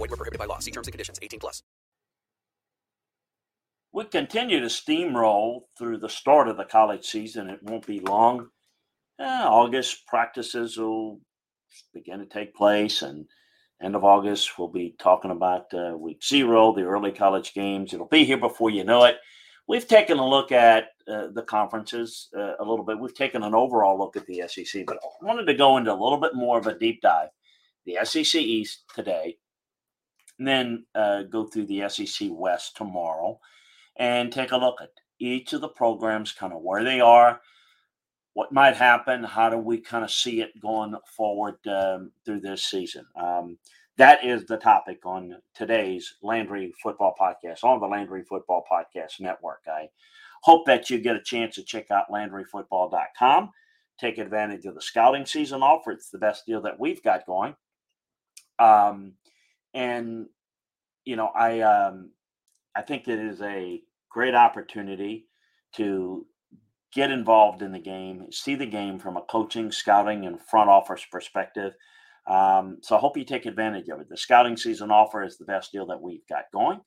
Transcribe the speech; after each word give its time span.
Void 0.00 0.10
were 0.10 0.16
prohibited 0.16 0.38
by 0.38 0.46
law. 0.46 0.58
See 0.60 0.70
terms 0.70 0.86
and 0.86 0.92
conditions. 0.92 1.18
18 1.20 1.40
plus. 1.40 1.62
We 3.92 4.04
continue 4.04 4.60
to 4.60 4.66
steamroll 4.66 5.62
through 5.76 5.98
the 5.98 6.08
start 6.08 6.48
of 6.48 6.56
the 6.56 6.64
college 6.64 7.04
season. 7.04 7.50
It 7.50 7.62
won't 7.62 7.86
be 7.86 8.00
long. 8.00 8.48
Uh, 9.18 9.44
August 9.46 10.06
practices 10.06 10.78
will 10.78 11.20
begin 11.92 12.20
to 12.20 12.26
take 12.26 12.54
place, 12.54 13.02
and 13.02 13.26
end 13.82 13.94
of 13.94 14.04
August 14.04 14.58
we'll 14.58 14.68
be 14.68 14.94
talking 14.98 15.32
about 15.32 15.66
uh, 15.74 15.94
week 15.98 16.24
zero, 16.24 16.72
the 16.72 16.82
early 16.82 17.12
college 17.12 17.52
games. 17.52 17.92
It'll 17.92 18.06
be 18.06 18.24
here 18.24 18.38
before 18.38 18.70
you 18.70 18.84
know 18.84 19.04
it. 19.04 19.18
We've 19.68 19.86
taken 19.86 20.18
a 20.18 20.26
look 20.26 20.50
at 20.50 20.84
uh, 21.06 21.26
the 21.34 21.42
conferences 21.42 22.28
uh, 22.34 22.54
a 22.58 22.64
little 22.64 22.84
bit. 22.84 22.98
We've 22.98 23.14
taken 23.14 23.42
an 23.42 23.54
overall 23.54 23.98
look 23.98 24.16
at 24.16 24.24
the 24.24 24.44
SEC, 24.48 24.86
but 24.86 24.96
I 24.96 25.24
wanted 25.26 25.44
to 25.46 25.54
go 25.54 25.76
into 25.76 25.92
a 25.92 26.00
little 26.02 26.20
bit 26.20 26.34
more 26.34 26.58
of 26.58 26.68
a 26.68 26.78
deep 26.78 27.02
dive. 27.02 27.28
The 27.84 27.98
SEC 28.04 28.40
East 28.40 28.84
today, 28.94 29.36
and 30.40 30.48
then 30.48 30.86
uh, 30.94 31.22
go 31.24 31.44
through 31.44 31.66
the 31.66 31.86
SEC 31.88 32.28
West 32.32 32.74
tomorrow, 32.76 33.38
and 33.96 34.32
take 34.32 34.52
a 34.52 34.56
look 34.56 34.80
at 34.80 34.88
each 35.20 35.52
of 35.52 35.60
the 35.60 35.68
programs, 35.68 36.32
kind 36.32 36.54
of 36.54 36.62
where 36.62 36.82
they 36.82 36.98
are, 36.98 37.42
what 38.32 38.50
might 38.50 38.74
happen, 38.74 39.22
how 39.22 39.50
do 39.50 39.58
we 39.58 39.78
kind 39.78 40.02
of 40.02 40.10
see 40.10 40.40
it 40.40 40.58
going 40.60 40.94
forward 41.14 41.56
um, 41.68 42.10
through 42.24 42.40
this 42.40 42.64
season. 42.64 43.04
Um, 43.20 43.58
that 43.98 44.24
is 44.24 44.46
the 44.46 44.56
topic 44.56 45.04
on 45.04 45.36
today's 45.54 46.14
Landry 46.22 46.72
Football 46.82 47.14
Podcast 47.20 47.62
on 47.62 47.78
the 47.78 47.86
Landry 47.86 48.22
Football 48.22 48.64
Podcast 48.70 49.20
Network. 49.20 49.60
I 49.68 49.90
hope 50.42 50.64
that 50.64 50.88
you 50.88 51.00
get 51.00 51.16
a 51.16 51.22
chance 51.22 51.56
to 51.56 51.62
check 51.62 51.90
out 51.90 52.10
LandryFootball.com. 52.10 53.50
Take 53.98 54.16
advantage 54.16 54.64
of 54.64 54.74
the 54.74 54.80
scouting 54.80 55.26
season 55.26 55.62
offer. 55.62 55.90
It's 55.90 56.08
the 56.08 56.16
best 56.16 56.46
deal 56.46 56.62
that 56.62 56.80
we've 56.80 57.02
got 57.02 57.26
going. 57.26 57.54
Um, 58.58 59.12
and 59.74 60.26
you 61.04 61.16
know, 61.16 61.28
I 61.34 61.60
um, 61.60 62.10
I 62.76 62.82
think 62.82 63.08
it 63.08 63.18
is 63.18 63.40
a 63.42 63.80
great 64.10 64.34
opportunity 64.34 65.26
to 65.76 66.26
get 66.92 67.10
involved 67.10 67.62
in 67.62 67.72
the 67.72 67.78
game, 67.78 68.26
see 68.32 68.54
the 68.54 68.66
game 68.66 68.98
from 68.98 69.16
a 69.16 69.22
coaching, 69.22 69.70
scouting, 69.70 70.26
and 70.26 70.40
front 70.40 70.68
office 70.68 71.06
perspective. 71.10 71.72
Um, 72.28 72.78
so 72.82 72.96
I 72.96 72.98
hope 72.98 73.16
you 73.16 73.24
take 73.24 73.46
advantage 73.46 73.88
of 73.88 74.00
it. 74.00 74.08
The 74.08 74.16
scouting 74.16 74.56
season 74.56 74.90
offer 74.90 75.22
is 75.22 75.38
the 75.38 75.44
best 75.44 75.72
deal 75.72 75.86
that 75.86 76.00
we've 76.00 76.26
got 76.28 76.44
going. 76.52 76.80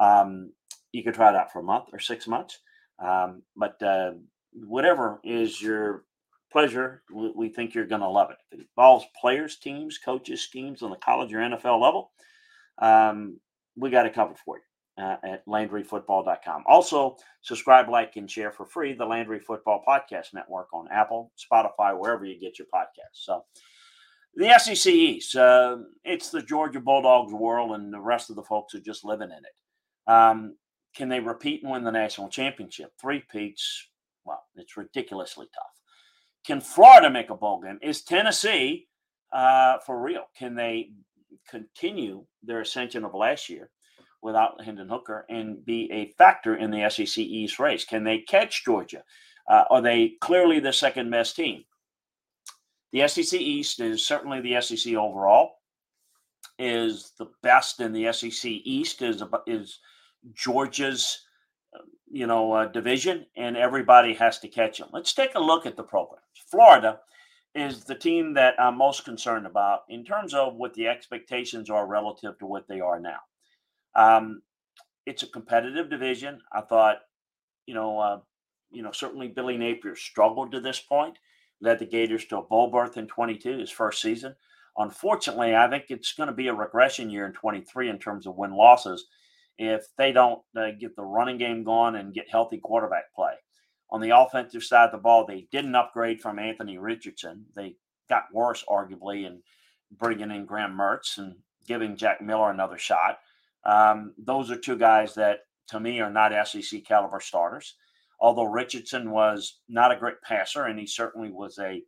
Um, 0.00 0.52
you 0.92 1.02
can 1.02 1.12
try 1.12 1.28
it 1.28 1.36
out 1.36 1.52
for 1.52 1.60
a 1.60 1.64
month 1.64 1.86
or 1.92 1.98
six 1.98 2.26
months, 2.26 2.58
um, 3.02 3.42
but 3.56 3.82
uh, 3.82 4.12
whatever 4.52 5.20
is 5.24 5.60
your 5.60 6.04
pleasure, 6.52 7.02
we, 7.12 7.32
we 7.34 7.48
think 7.48 7.74
you're 7.74 7.86
going 7.86 8.00
to 8.00 8.08
love 8.08 8.30
it. 8.30 8.36
If 8.50 8.60
it 8.60 8.66
involves 8.76 9.04
players, 9.20 9.56
teams, 9.56 9.98
coaches, 9.98 10.42
schemes 10.42 10.82
on 10.82 10.90
the 10.90 10.96
college 10.96 11.32
or 11.32 11.38
NFL 11.38 11.80
level, 11.80 12.12
um, 12.78 13.40
we 13.76 13.90
got 13.90 14.06
it 14.06 14.14
covered 14.14 14.38
for 14.38 14.58
you. 14.58 14.62
Uh, 15.02 15.16
at 15.24 15.46
LandryFootball.com. 15.46 16.64
Also, 16.66 17.16
subscribe, 17.40 17.88
like, 17.88 18.16
and 18.16 18.30
share 18.30 18.52
for 18.52 18.66
free 18.66 18.92
the 18.92 19.04
Landry 19.04 19.40
Football 19.40 19.82
Podcast 19.88 20.34
Network 20.34 20.68
on 20.74 20.86
Apple, 20.92 21.32
Spotify, 21.38 21.98
wherever 21.98 22.26
you 22.26 22.38
get 22.38 22.58
your 22.58 22.68
podcasts. 22.72 23.24
So, 23.24 23.42
the 24.34 24.58
SEC 24.58 24.92
East, 24.92 25.34
uh, 25.34 25.78
it's 26.04 26.28
the 26.28 26.42
Georgia 26.42 26.78
Bulldogs 26.78 27.32
world, 27.32 27.72
and 27.72 27.90
the 27.90 28.00
rest 28.00 28.28
of 28.28 28.36
the 28.36 28.42
folks 28.42 28.74
are 28.74 28.80
just 28.80 29.02
living 29.02 29.30
in 29.30 29.38
it. 29.38 30.12
Um, 30.12 30.56
can 30.94 31.08
they 31.08 31.20
repeat 31.20 31.62
and 31.62 31.72
win 31.72 31.84
the 31.84 31.90
national 31.90 32.28
championship? 32.28 32.92
Three 33.00 33.24
peats, 33.30 33.88
well, 34.26 34.44
it's 34.56 34.76
ridiculously 34.76 35.46
tough. 35.54 35.71
Can 36.46 36.60
Florida 36.60 37.10
make 37.10 37.30
a 37.30 37.36
bowl 37.36 37.60
game? 37.60 37.78
Is 37.82 38.02
Tennessee 38.02 38.88
uh, 39.32 39.78
for 39.78 40.00
real? 40.00 40.24
Can 40.36 40.54
they 40.54 40.90
continue 41.48 42.24
their 42.42 42.60
ascension 42.60 43.04
of 43.04 43.14
last 43.14 43.48
year? 43.48 43.70
without 44.22 44.62
Hendon 44.64 44.88
Hooker 44.88 45.26
and 45.28 45.64
be 45.64 45.90
a 45.92 46.12
factor 46.16 46.56
in 46.56 46.70
the 46.70 46.88
SEC 46.88 47.18
East 47.18 47.58
race? 47.58 47.84
Can 47.84 48.04
they 48.04 48.18
catch 48.18 48.64
Georgia? 48.64 49.02
Uh, 49.48 49.64
are 49.68 49.82
they 49.82 50.14
clearly 50.20 50.60
the 50.60 50.72
second 50.72 51.10
best 51.10 51.36
team? 51.36 51.64
The 52.92 53.06
SEC 53.08 53.38
East 53.40 53.80
is 53.80 54.06
certainly 54.06 54.40
the 54.40 54.60
SEC 54.60 54.94
overall 54.94 55.56
is 56.58 57.12
the 57.18 57.26
best 57.42 57.80
in 57.80 57.92
the 57.92 58.12
SEC 58.12 58.44
East 58.44 59.02
is 59.02 59.22
is 59.46 59.80
Georgia's 60.34 61.24
you 62.12 62.26
know 62.26 62.52
uh, 62.52 62.66
division 62.66 63.26
and 63.36 63.56
everybody 63.56 64.12
has 64.14 64.38
to 64.40 64.48
catch 64.48 64.78
them. 64.78 64.90
Let's 64.92 65.14
take 65.14 65.34
a 65.34 65.40
look 65.40 65.66
at 65.66 65.76
the 65.76 65.82
programs. 65.82 66.22
Florida 66.50 67.00
is 67.54 67.84
the 67.84 67.94
team 67.94 68.34
that 68.34 68.54
I'm 68.60 68.76
most 68.76 69.04
concerned 69.04 69.46
about 69.46 69.80
in 69.88 70.04
terms 70.04 70.34
of 70.34 70.54
what 70.56 70.74
the 70.74 70.88
expectations 70.88 71.70
are 71.70 71.86
relative 71.86 72.38
to 72.38 72.46
what 72.46 72.68
they 72.68 72.80
are 72.80 73.00
now. 73.00 73.18
Um, 73.94 74.42
it's 75.06 75.22
a 75.22 75.26
competitive 75.26 75.90
division. 75.90 76.40
I 76.52 76.60
thought, 76.60 76.98
you 77.66 77.74
know, 77.74 77.98
uh, 77.98 78.20
you 78.70 78.82
know, 78.82 78.92
certainly 78.92 79.28
Billy 79.28 79.56
Napier 79.56 79.96
struggled 79.96 80.52
to 80.52 80.60
this 80.60 80.80
point, 80.80 81.18
led 81.60 81.78
the 81.78 81.86
Gators 81.86 82.24
to 82.26 82.38
a 82.38 82.42
bowl 82.42 82.70
berth 82.70 82.96
in 82.96 83.06
22, 83.06 83.58
his 83.58 83.70
first 83.70 84.00
season. 84.00 84.34
Unfortunately, 84.78 85.54
I 85.54 85.68
think 85.68 85.86
it's 85.88 86.14
going 86.14 86.28
to 86.28 86.34
be 86.34 86.48
a 86.48 86.54
regression 86.54 87.10
year 87.10 87.26
in 87.26 87.32
23 87.32 87.90
in 87.90 87.98
terms 87.98 88.26
of 88.26 88.36
win 88.36 88.52
losses 88.52 89.06
if 89.58 89.86
they 89.96 90.12
don't 90.12 90.40
uh, 90.56 90.70
get 90.78 90.96
the 90.96 91.02
running 91.02 91.38
game 91.38 91.64
going 91.64 91.96
and 91.96 92.14
get 92.14 92.30
healthy 92.30 92.58
quarterback 92.58 93.14
play. 93.14 93.32
On 93.90 94.00
the 94.00 94.16
offensive 94.16 94.64
side 94.64 94.86
of 94.86 94.92
the 94.92 94.98
ball, 94.98 95.26
they 95.26 95.46
didn't 95.52 95.74
upgrade 95.74 96.20
from 96.20 96.38
Anthony 96.38 96.78
Richardson. 96.78 97.44
They 97.54 97.76
got 98.08 98.24
worse, 98.32 98.64
arguably, 98.68 99.26
in 99.26 99.42
bringing 99.98 100.30
in 100.30 100.46
Graham 100.46 100.76
Mertz 100.76 101.18
and 101.18 101.36
giving 101.66 101.96
Jack 101.96 102.22
Miller 102.22 102.50
another 102.50 102.78
shot. 102.78 103.18
Um, 103.64 104.14
those 104.18 104.50
are 104.50 104.56
two 104.56 104.76
guys 104.76 105.14
that, 105.14 105.40
to 105.68 105.78
me, 105.78 106.00
are 106.00 106.10
not 106.10 106.32
SEC 106.48 106.84
caliber 106.84 107.20
starters. 107.20 107.74
Although 108.20 108.44
Richardson 108.44 109.10
was 109.10 109.58
not 109.68 109.92
a 109.92 109.96
great 109.96 110.22
passer, 110.22 110.64
and 110.64 110.78
he 110.78 110.86
certainly 110.86 111.30
was 111.30 111.58
a 111.58 111.82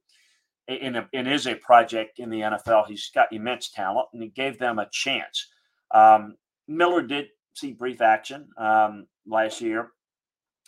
in 0.67 0.97
a, 0.97 1.09
and 1.13 1.29
is 1.29 1.47
a 1.47 1.55
project 1.57 2.19
in 2.19 2.31
the 2.31 2.41
NFL. 2.41 2.87
He's 2.87 3.11
got 3.15 3.33
immense 3.33 3.71
talent, 3.71 4.09
and 4.13 4.23
he 4.23 4.31
gave 4.31 4.59
them 4.59 4.79
a 4.79 4.89
chance. 4.91 5.49
Um, 5.93 6.37
Miller 6.67 7.03
did 7.03 7.27
see 7.55 7.73
brief 7.73 8.01
action 8.01 8.49
um, 8.59 9.07
last 9.27 9.61
year. 9.61 9.91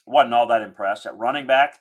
wasn't 0.07 0.35
all 0.35 0.47
that 0.47 0.63
impressed 0.63 1.07
at 1.07 1.17
running 1.17 1.47
back. 1.47 1.79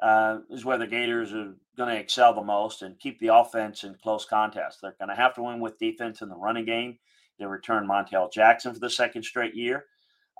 Uh, 0.00 0.40
is 0.50 0.64
where 0.64 0.78
the 0.78 0.86
Gators 0.86 1.32
are 1.32 1.54
going 1.76 1.88
to 1.88 2.00
excel 2.00 2.34
the 2.34 2.42
most 2.42 2.82
and 2.82 2.98
keep 2.98 3.20
the 3.20 3.32
offense 3.32 3.84
in 3.84 3.94
close 4.02 4.24
contest. 4.24 4.80
They're 4.82 4.96
going 4.98 5.10
to 5.10 5.14
have 5.14 5.34
to 5.36 5.42
win 5.42 5.60
with 5.60 5.78
defense 5.78 6.22
in 6.22 6.28
the 6.28 6.36
running 6.36 6.64
game. 6.64 6.98
They 7.38 7.46
return 7.46 7.86
Montel 7.86 8.32
Jackson 8.32 8.74
for 8.74 8.80
the 8.80 8.90
second 8.90 9.22
straight 9.22 9.54
year. 9.54 9.84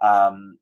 Um, 0.02 0.58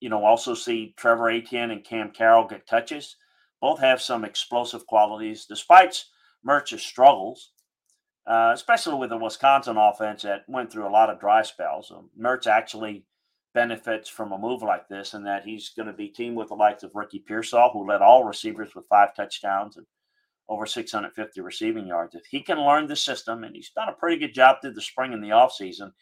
you 0.00 0.08
know, 0.08 0.24
also 0.24 0.54
see 0.54 0.94
Trevor 0.96 1.30
Etienne 1.30 1.70
and 1.70 1.84
Cam 1.84 2.10
Carroll 2.10 2.46
get 2.46 2.66
touches. 2.66 3.16
Both 3.60 3.80
have 3.80 4.00
some 4.00 4.24
explosive 4.24 4.86
qualities, 4.86 5.44
despite 5.44 6.04
Mertz's 6.42 6.82
struggles, 6.82 7.50
uh, 8.28 8.50
especially 8.52 8.96
with 8.96 9.08
the 9.08 9.16
Wisconsin 9.16 9.78
offense 9.78 10.22
that 10.22 10.44
went 10.48 10.70
through 10.70 10.86
a 10.86 10.90
lot 10.90 11.08
of 11.08 11.18
dry 11.18 11.42
spells. 11.42 11.90
Um, 11.90 12.10
Mertz 12.20 12.46
actually 12.46 13.04
benefits 13.54 14.08
from 14.08 14.32
a 14.32 14.38
move 14.38 14.62
like 14.62 14.86
this, 14.88 15.14
in 15.14 15.24
that 15.24 15.44
he's 15.44 15.70
going 15.70 15.86
to 15.86 15.94
be 15.94 16.08
teamed 16.08 16.36
with 16.36 16.48
the 16.48 16.54
likes 16.54 16.82
of 16.82 16.90
Ricky 16.94 17.20
Pearsall, 17.20 17.70
who 17.72 17.88
led 17.88 18.02
all 18.02 18.24
receivers 18.24 18.74
with 18.74 18.84
five 18.88 19.14
touchdowns 19.16 19.78
and 19.78 19.86
over 20.46 20.66
650 20.66 21.40
receiving 21.40 21.86
yards. 21.86 22.14
If 22.14 22.26
he 22.26 22.42
can 22.42 22.60
learn 22.60 22.86
the 22.86 22.96
system, 22.96 23.44
and 23.44 23.56
he's 23.56 23.70
done 23.70 23.88
a 23.88 23.92
pretty 23.92 24.18
good 24.18 24.34
job 24.34 24.58
through 24.60 24.74
the 24.74 24.82
spring 24.82 25.14
and 25.14 25.24
the 25.24 25.28
offseason, 25.28 25.92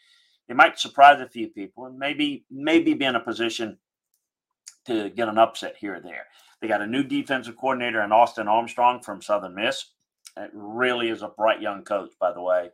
they 0.49 0.53
might 0.53 0.79
surprise 0.79 1.21
a 1.21 1.29
few 1.29 1.47
people 1.47 1.85
and 1.85 1.97
maybe 1.97 2.45
maybe 2.51 2.93
be 2.93 3.05
in 3.05 3.15
a 3.15 3.19
position 3.21 3.77
to 4.85 5.09
get 5.09 5.29
an 5.29 5.37
upset 5.37 5.75
here 5.77 5.95
or 5.95 6.01
there. 6.01 6.25
They 6.61 6.67
got 6.67 6.81
a 6.81 6.87
new 6.87 7.03
defensive 7.03 7.57
coordinator 7.57 8.01
in 8.01 8.11
Austin 8.11 8.47
Armstrong 8.47 9.01
from 9.01 9.21
Southern 9.21 9.55
Miss. 9.55 9.85
It 10.37 10.51
really 10.53 11.09
is 11.09 11.21
a 11.21 11.29
bright 11.29 11.61
young 11.61 11.83
coach, 11.83 12.11
by 12.19 12.31
the 12.31 12.41
way. 12.41 12.69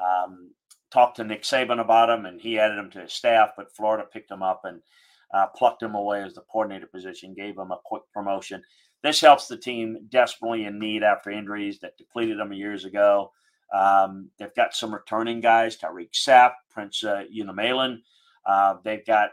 Um, 0.00 0.50
talked 0.90 1.16
to 1.16 1.24
Nick 1.24 1.42
Saban 1.42 1.80
about 1.80 2.10
him, 2.10 2.26
and 2.26 2.40
he 2.40 2.58
added 2.58 2.78
him 2.78 2.90
to 2.90 3.00
his 3.00 3.12
staff, 3.12 3.50
but 3.56 3.74
Florida 3.74 4.04
picked 4.12 4.30
him 4.30 4.42
up 4.42 4.62
and 4.64 4.80
uh, 5.32 5.46
plucked 5.54 5.82
him 5.82 5.94
away 5.94 6.22
as 6.22 6.34
the 6.34 6.42
coordinator 6.42 6.86
position, 6.86 7.34
gave 7.34 7.56
him 7.56 7.70
a 7.70 7.78
quick 7.84 8.02
promotion. 8.12 8.62
This 9.02 9.20
helps 9.20 9.48
the 9.48 9.56
team 9.56 9.98
desperately 10.10 10.64
in 10.64 10.78
need 10.78 11.02
after 11.02 11.30
injuries 11.30 11.78
that 11.80 11.96
depleted 11.96 12.38
them 12.38 12.52
years 12.52 12.84
ago. 12.84 13.32
Um, 13.72 14.30
they've 14.38 14.54
got 14.54 14.74
some 14.74 14.92
returning 14.92 15.40
guys, 15.40 15.76
Tyreak 15.76 16.12
Sapp, 16.12 16.52
Prince 16.70 17.04
uh, 17.04 17.24
Umanmielen. 17.34 17.98
Uh, 18.44 18.76
they've 18.84 19.06
got 19.06 19.30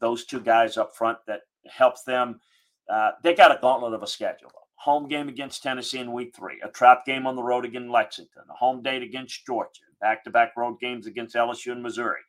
those 0.00 0.24
two 0.24 0.40
guys 0.40 0.76
up 0.76 0.96
front 0.96 1.18
that 1.26 1.42
helps 1.68 2.02
them. 2.02 2.40
Uh, 2.88 3.10
they 3.22 3.34
got 3.34 3.52
a 3.52 3.58
gauntlet 3.60 3.92
of 3.92 4.02
a 4.02 4.06
schedule. 4.06 4.65
Home 4.80 5.08
game 5.08 5.28
against 5.28 5.62
Tennessee 5.62 5.98
in 5.98 6.12
week 6.12 6.34
three, 6.36 6.60
a 6.62 6.68
trap 6.68 7.04
game 7.06 7.26
on 7.26 7.34
the 7.34 7.42
road 7.42 7.64
against 7.64 7.90
Lexington, 7.90 8.42
a 8.50 8.54
home 8.54 8.82
date 8.82 9.02
against 9.02 9.44
Georgia, 9.46 9.80
back 10.00 10.22
to 10.24 10.30
back 10.30 10.52
road 10.56 10.78
games 10.80 11.06
against 11.06 11.34
LSU 11.34 11.72
and 11.72 11.82
Missouri. 11.82 12.20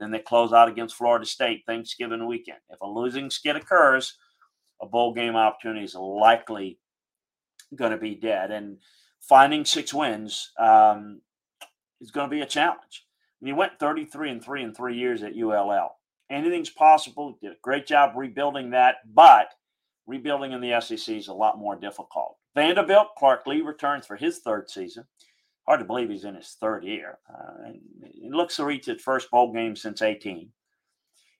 Then 0.00 0.10
they 0.10 0.18
close 0.18 0.52
out 0.52 0.68
against 0.68 0.96
Florida 0.96 1.26
State 1.26 1.62
Thanksgiving 1.66 2.26
weekend. 2.26 2.58
If 2.70 2.80
a 2.80 2.86
losing 2.86 3.28
skid 3.28 3.56
occurs, 3.56 4.16
a 4.80 4.86
bowl 4.86 5.12
game 5.12 5.36
opportunity 5.36 5.84
is 5.84 5.94
likely 5.94 6.78
going 7.76 7.92
to 7.92 7.98
be 7.98 8.14
dead. 8.14 8.50
And 8.50 8.78
finding 9.20 9.64
six 9.64 9.92
wins 9.92 10.52
um, 10.58 11.20
is 12.00 12.10
going 12.10 12.28
to 12.28 12.34
be 12.34 12.40
a 12.40 12.46
challenge. 12.46 13.06
And 13.40 13.48
he 13.48 13.52
went 13.52 13.78
33 13.78 14.30
and 14.30 14.44
3 14.44 14.62
in 14.62 14.74
three 14.74 14.96
years 14.96 15.22
at 15.22 15.36
ULL. 15.36 15.96
Anything's 16.30 16.70
possible. 16.70 17.38
Did 17.42 17.52
a 17.52 17.56
great 17.62 17.86
job 17.86 18.12
rebuilding 18.16 18.70
that, 18.70 18.96
but 19.12 19.52
rebuilding 20.10 20.52
in 20.52 20.60
the 20.60 20.80
SEC 20.80 21.16
is 21.16 21.28
a 21.28 21.34
lot 21.34 21.58
more 21.58 21.76
difficult. 21.76 22.36
Vanderbilt, 22.54 23.14
Clark 23.16 23.46
Lea 23.46 23.62
returns 23.62 24.06
for 24.06 24.16
his 24.16 24.40
third 24.40 24.68
season. 24.68 25.04
Hard 25.66 25.80
to 25.80 25.86
believe 25.86 26.10
he's 26.10 26.24
in 26.24 26.34
his 26.34 26.56
third 26.60 26.84
year. 26.84 27.18
Uh, 27.32 27.72
he 28.12 28.28
looks 28.30 28.56
to 28.56 28.64
reach 28.64 28.86
his 28.86 29.00
first 29.00 29.30
bowl 29.30 29.52
game 29.52 29.76
since 29.76 30.02
18. 30.02 30.50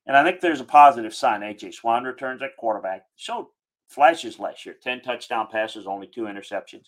And 0.06 0.16
I 0.16 0.22
think 0.22 0.40
there's 0.40 0.60
a 0.60 0.64
positive 0.64 1.14
sign. 1.14 1.40
AJ 1.40 1.74
Swann 1.74 2.04
returns 2.04 2.42
at 2.42 2.56
quarterback. 2.56 3.02
Showed 3.16 3.46
flashes 3.88 4.38
last 4.38 4.64
year 4.64 4.76
10 4.80 5.02
touchdown 5.02 5.48
passes, 5.50 5.86
only 5.86 6.06
two 6.06 6.22
interceptions. 6.22 6.86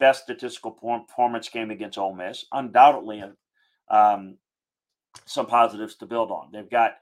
Best 0.00 0.24
statistical 0.24 0.72
performance 0.72 1.48
game 1.48 1.70
against 1.70 1.98
Ole 1.98 2.14
Miss. 2.14 2.44
Undoubtedly, 2.52 3.22
um, 3.88 4.36
some 5.26 5.46
positives 5.46 5.94
to 5.96 6.06
build 6.06 6.30
on. 6.32 6.50
They've 6.52 6.68
got 6.68 6.96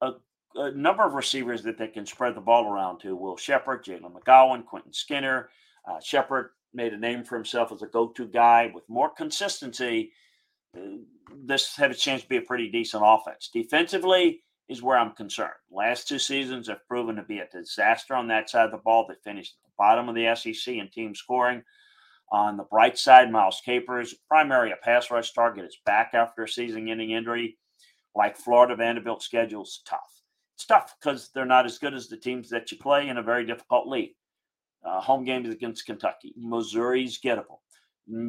a, 0.00 0.12
a, 0.56 0.70
number 0.72 1.04
of 1.04 1.14
receivers 1.14 1.62
that 1.62 1.78
they 1.78 1.88
can 1.88 2.06
spread 2.06 2.34
the 2.34 2.40
ball 2.40 2.72
around 2.72 3.00
to 3.00 3.16
Will 3.16 3.36
Sheppard, 3.36 3.84
Jalen 3.84 4.12
McGowan, 4.12 4.64
Quentin 4.64 4.92
Skinner. 4.92 5.50
Uh, 5.88 6.00
Sheppard 6.02 6.50
made 6.74 6.92
a 6.92 6.98
name 6.98 7.24
for 7.24 7.36
himself 7.36 7.72
as 7.72 7.82
a 7.82 7.86
go 7.86 8.08
to 8.08 8.26
guy 8.26 8.70
with 8.74 8.88
more 8.88 9.10
consistency. 9.10 10.12
Uh, 10.76 10.98
this 11.44 11.76
had 11.76 11.90
a 11.90 11.94
chance 11.94 12.22
to 12.22 12.28
be 12.28 12.36
a 12.38 12.42
pretty 12.42 12.70
decent 12.70 13.02
offense. 13.04 13.50
Defensively, 13.52 14.42
is 14.68 14.82
where 14.82 14.98
I'm 14.98 15.12
concerned. 15.12 15.52
Last 15.70 16.08
two 16.08 16.18
seasons 16.18 16.68
have 16.68 16.86
proven 16.88 17.16
to 17.16 17.22
be 17.22 17.38
a 17.38 17.48
disaster 17.48 18.14
on 18.14 18.28
that 18.28 18.50
side 18.50 18.66
of 18.66 18.70
the 18.72 18.78
ball. 18.78 19.06
They 19.06 19.14
finished 19.22 19.54
at 19.62 19.68
the 19.68 19.74
bottom 19.78 20.08
of 20.08 20.14
the 20.14 20.34
SEC 20.34 20.74
in 20.74 20.88
team 20.88 21.14
scoring. 21.14 21.62
On 22.32 22.56
the 22.56 22.64
bright 22.64 22.98
side, 22.98 23.30
Miles 23.30 23.60
Capers, 23.64 24.14
primary 24.28 24.72
a 24.72 24.76
pass 24.76 25.10
rush 25.10 25.32
target, 25.32 25.66
is 25.66 25.76
back 25.84 26.12
after 26.14 26.44
a 26.44 26.48
season-ending 26.48 27.10
injury. 27.10 27.58
Like 28.14 28.36
Florida, 28.36 28.74
Vanderbilt 28.74 29.22
schedule's 29.22 29.82
tough. 29.86 30.00
Tough 30.64 30.94
because 31.00 31.30
they're 31.34 31.46
not 31.46 31.66
as 31.66 31.78
good 31.78 31.94
as 31.94 32.08
the 32.08 32.16
teams 32.16 32.48
that 32.50 32.70
you 32.70 32.78
play 32.78 33.08
in 33.08 33.18
a 33.18 33.22
very 33.22 33.44
difficult 33.46 33.88
league. 33.88 34.14
Uh, 34.84 35.00
home 35.00 35.24
games 35.24 35.48
against 35.48 35.86
Kentucky, 35.86 36.34
Missouri's 36.36 37.20
gettable, 37.20 37.60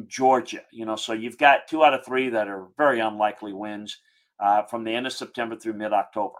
Georgia. 0.06 0.62
You 0.72 0.86
know, 0.86 0.96
so 0.96 1.12
you've 1.12 1.38
got 1.38 1.66
two 1.68 1.84
out 1.84 1.94
of 1.94 2.04
three 2.04 2.28
that 2.28 2.48
are 2.48 2.68
very 2.76 3.00
unlikely 3.00 3.52
wins 3.52 3.98
uh, 4.38 4.62
from 4.64 4.84
the 4.84 4.94
end 4.94 5.06
of 5.06 5.12
September 5.12 5.56
through 5.56 5.72
mid 5.74 5.92
October. 5.92 6.36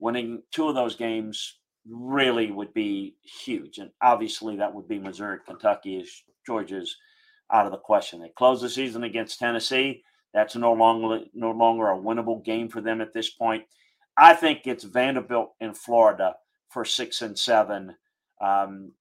Winning 0.00 0.42
two 0.50 0.68
of 0.68 0.74
those 0.74 0.96
games 0.96 1.58
really 1.88 2.50
would 2.50 2.74
be 2.74 3.16
huge. 3.22 3.78
And 3.78 3.90
obviously, 4.00 4.56
that 4.56 4.74
would 4.74 4.88
be 4.88 4.98
Missouri, 4.98 5.38
Kentucky, 5.46 6.00
as 6.00 6.10
Georgia's 6.46 6.96
out 7.52 7.66
of 7.66 7.72
the 7.72 7.78
question. 7.78 8.20
They 8.20 8.32
close 8.36 8.60
the 8.60 8.68
season 8.68 9.04
against 9.04 9.38
Tennessee. 9.38 10.02
That's 10.34 10.56
no 10.56 10.72
longer 10.72 11.24
no 11.34 11.50
longer 11.50 11.88
a 11.88 11.98
winnable 11.98 12.44
game 12.44 12.68
for 12.68 12.80
them 12.80 13.00
at 13.00 13.12
this 13.12 13.30
point. 13.30 13.64
I 14.16 14.34
think 14.34 14.66
it's 14.66 14.84
Vanderbilt 14.84 15.54
in 15.60 15.74
Florida 15.74 16.36
for 16.70 16.84
six 16.84 17.22
and 17.22 17.38
seven 17.38 17.96
um, 18.40 18.92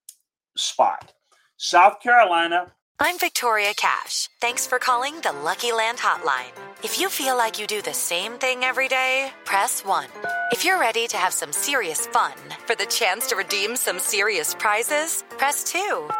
spot. 0.55 1.13
South 1.57 1.99
Carolina 2.01 2.73
I'm 3.03 3.17
Victoria 3.17 3.73
Cash. 3.75 4.29
Thanks 4.41 4.67
for 4.67 4.77
calling 4.77 5.19
the 5.21 5.31
Lucky 5.31 5.71
Land 5.71 5.97
Hotline. 5.97 6.51
If 6.83 6.99
you 6.99 7.09
feel 7.09 7.35
like 7.35 7.59
you 7.59 7.65
do 7.65 7.81
the 7.81 7.95
same 7.95 8.33
thing 8.33 8.63
every 8.63 8.87
day, 8.87 9.31
press 9.43 9.83
1. 9.83 10.05
If 10.51 10.63
you're 10.63 10.79
ready 10.79 11.07
to 11.07 11.17
have 11.17 11.33
some 11.33 11.51
serious 11.51 12.05
fun 12.05 12.33
for 12.67 12.75
the 12.75 12.85
chance 12.85 13.25
to 13.29 13.35
redeem 13.35 13.75
some 13.75 13.97
serious 13.97 14.53
prizes, 14.53 15.23
press 15.39 15.63
2. 15.63 16.11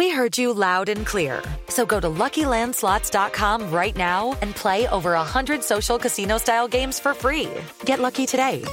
We 0.00 0.08
heard 0.08 0.38
you 0.38 0.54
loud 0.54 0.88
and 0.88 1.04
clear. 1.04 1.42
So 1.68 1.84
go 1.84 2.00
to 2.00 2.08
LuckyLandSlots.com 2.08 3.70
right 3.70 3.94
now 3.94 4.34
and 4.40 4.56
play 4.56 4.88
over 4.88 5.12
100 5.12 5.62
social 5.62 5.98
casino-style 5.98 6.68
games 6.68 6.98
for 6.98 7.12
free. 7.12 7.50
Get 7.84 8.00
lucky 8.00 8.24
today 8.24 8.64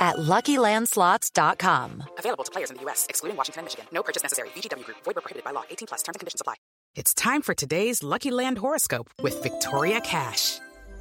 at 0.00 0.16
LuckyLandSlots.com. 0.16 2.02
Available 2.18 2.42
to 2.42 2.50
players 2.50 2.70
in 2.72 2.76
the 2.76 2.82
U.S., 2.82 3.06
excluding 3.08 3.36
Washington 3.36 3.60
and 3.60 3.66
Michigan. 3.66 3.86
No 3.92 4.02
purchase 4.02 4.24
necessary. 4.24 4.48
VGW 4.56 4.84
Group. 4.84 4.96
Void 5.04 5.14
were 5.14 5.22
prohibited 5.22 5.44
by 5.44 5.52
law. 5.52 5.62
18 5.70 5.86
plus. 5.86 6.02
Terms 6.02 6.16
and 6.16 6.20
conditions 6.20 6.40
apply. 6.40 6.56
It's 6.96 7.14
time 7.14 7.40
for 7.40 7.54
today's 7.54 8.02
Lucky 8.02 8.32
Land 8.32 8.58
horoscope 8.58 9.10
with 9.22 9.40
Victoria 9.44 10.00
Cash. 10.00 10.58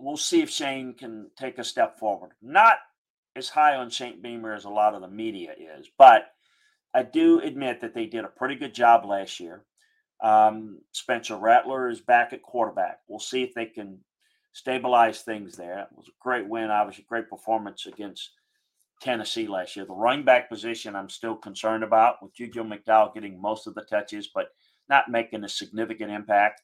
We'll 0.00 0.16
see 0.16 0.42
if 0.42 0.50
Shane 0.50 0.94
can 0.94 1.30
take 1.36 1.58
a 1.58 1.64
step 1.64 1.98
forward. 1.98 2.32
Not 2.40 2.76
as 3.36 3.48
high 3.48 3.76
on 3.76 3.90
Shane 3.90 4.22
Beamer 4.22 4.54
as 4.54 4.64
a 4.64 4.70
lot 4.70 4.94
of 4.94 5.00
the 5.00 5.08
media 5.08 5.52
is, 5.52 5.88
but 5.98 6.26
I 6.94 7.02
do 7.02 7.40
admit 7.40 7.80
that 7.80 7.94
they 7.94 8.06
did 8.06 8.24
a 8.24 8.28
pretty 8.28 8.54
good 8.54 8.74
job 8.74 9.04
last 9.04 9.40
year. 9.40 9.64
Um, 10.22 10.80
Spencer 10.92 11.36
Rattler 11.36 11.88
is 11.88 12.00
back 12.00 12.32
at 12.32 12.42
quarterback. 12.42 13.00
We'll 13.08 13.20
see 13.20 13.42
if 13.42 13.54
they 13.54 13.66
can 13.66 13.98
stabilize 14.52 15.22
things 15.22 15.56
there. 15.56 15.80
It 15.80 15.88
was 15.96 16.08
a 16.08 16.18
great 16.20 16.48
win, 16.48 16.70
obviously, 16.70 17.04
great 17.08 17.28
performance 17.28 17.86
against 17.86 18.30
Tennessee 19.00 19.46
last 19.46 19.76
year. 19.76 19.84
The 19.84 19.92
running 19.92 20.24
back 20.24 20.48
position, 20.48 20.96
I'm 20.96 21.08
still 21.08 21.36
concerned 21.36 21.84
about 21.84 22.16
with 22.22 22.34
Juju 22.34 22.64
McDowell 22.64 23.14
getting 23.14 23.40
most 23.40 23.66
of 23.66 23.74
the 23.74 23.82
touches, 23.82 24.30
but 24.34 24.48
not 24.88 25.10
making 25.10 25.44
a 25.44 25.48
significant 25.48 26.10
impact. 26.10 26.62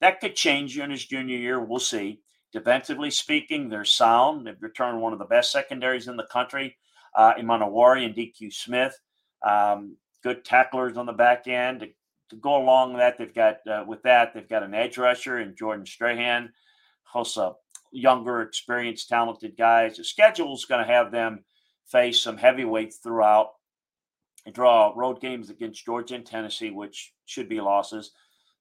That 0.00 0.20
could 0.20 0.34
change 0.34 0.78
in 0.78 0.90
his 0.90 1.06
junior 1.06 1.36
year. 1.36 1.60
We'll 1.60 1.78
see. 1.78 2.20
Defensively 2.52 3.10
speaking, 3.10 3.68
they're 3.68 3.84
sound. 3.84 4.46
They've 4.46 4.62
returned 4.62 5.00
one 5.00 5.12
of 5.12 5.18
the 5.18 5.26
best 5.26 5.52
secondaries 5.52 6.08
in 6.08 6.16
the 6.16 6.26
country, 6.32 6.76
uh, 7.14 7.34
and 7.36 7.48
DQ 7.48 8.52
Smith. 8.52 8.98
Um, 9.46 9.96
good 10.22 10.44
tacklers 10.44 10.96
on 10.96 11.06
the 11.06 11.12
back 11.12 11.46
end. 11.46 11.80
To, 11.80 11.86
to 12.30 12.36
go 12.36 12.56
along 12.56 12.92
with 12.92 13.00
that, 13.00 13.18
they've 13.18 13.34
got 13.34 13.58
uh, 13.66 13.84
with 13.86 14.02
that 14.02 14.34
they've 14.34 14.48
got 14.48 14.62
an 14.62 14.74
edge 14.74 14.98
rusher 14.98 15.38
in 15.38 15.56
Jordan 15.56 15.86
Strachan, 15.86 16.50
also 17.14 17.58
younger, 17.92 18.42
experienced, 18.42 19.08
talented 19.08 19.56
guys. 19.56 19.96
The 19.96 20.04
schedule 20.04 20.54
is 20.54 20.64
going 20.64 20.86
to 20.86 20.92
have 20.92 21.10
them 21.10 21.44
face 21.86 22.20
some 22.20 22.36
heavyweights 22.36 22.98
throughout. 22.98 23.52
They 24.44 24.52
draw 24.52 24.92
road 24.96 25.20
games 25.20 25.50
against 25.50 25.84
Georgia 25.84 26.14
and 26.14 26.24
Tennessee, 26.24 26.70
which 26.70 27.12
should 27.26 27.48
be 27.48 27.60
losses. 27.60 28.12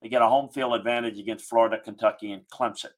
They 0.01 0.09
get 0.09 0.21
a 0.21 0.27
home 0.27 0.49
field 0.49 0.73
advantage 0.73 1.19
against 1.19 1.49
Florida, 1.49 1.79
Kentucky, 1.83 2.31
and 2.31 2.43
Clemson. 2.49 2.91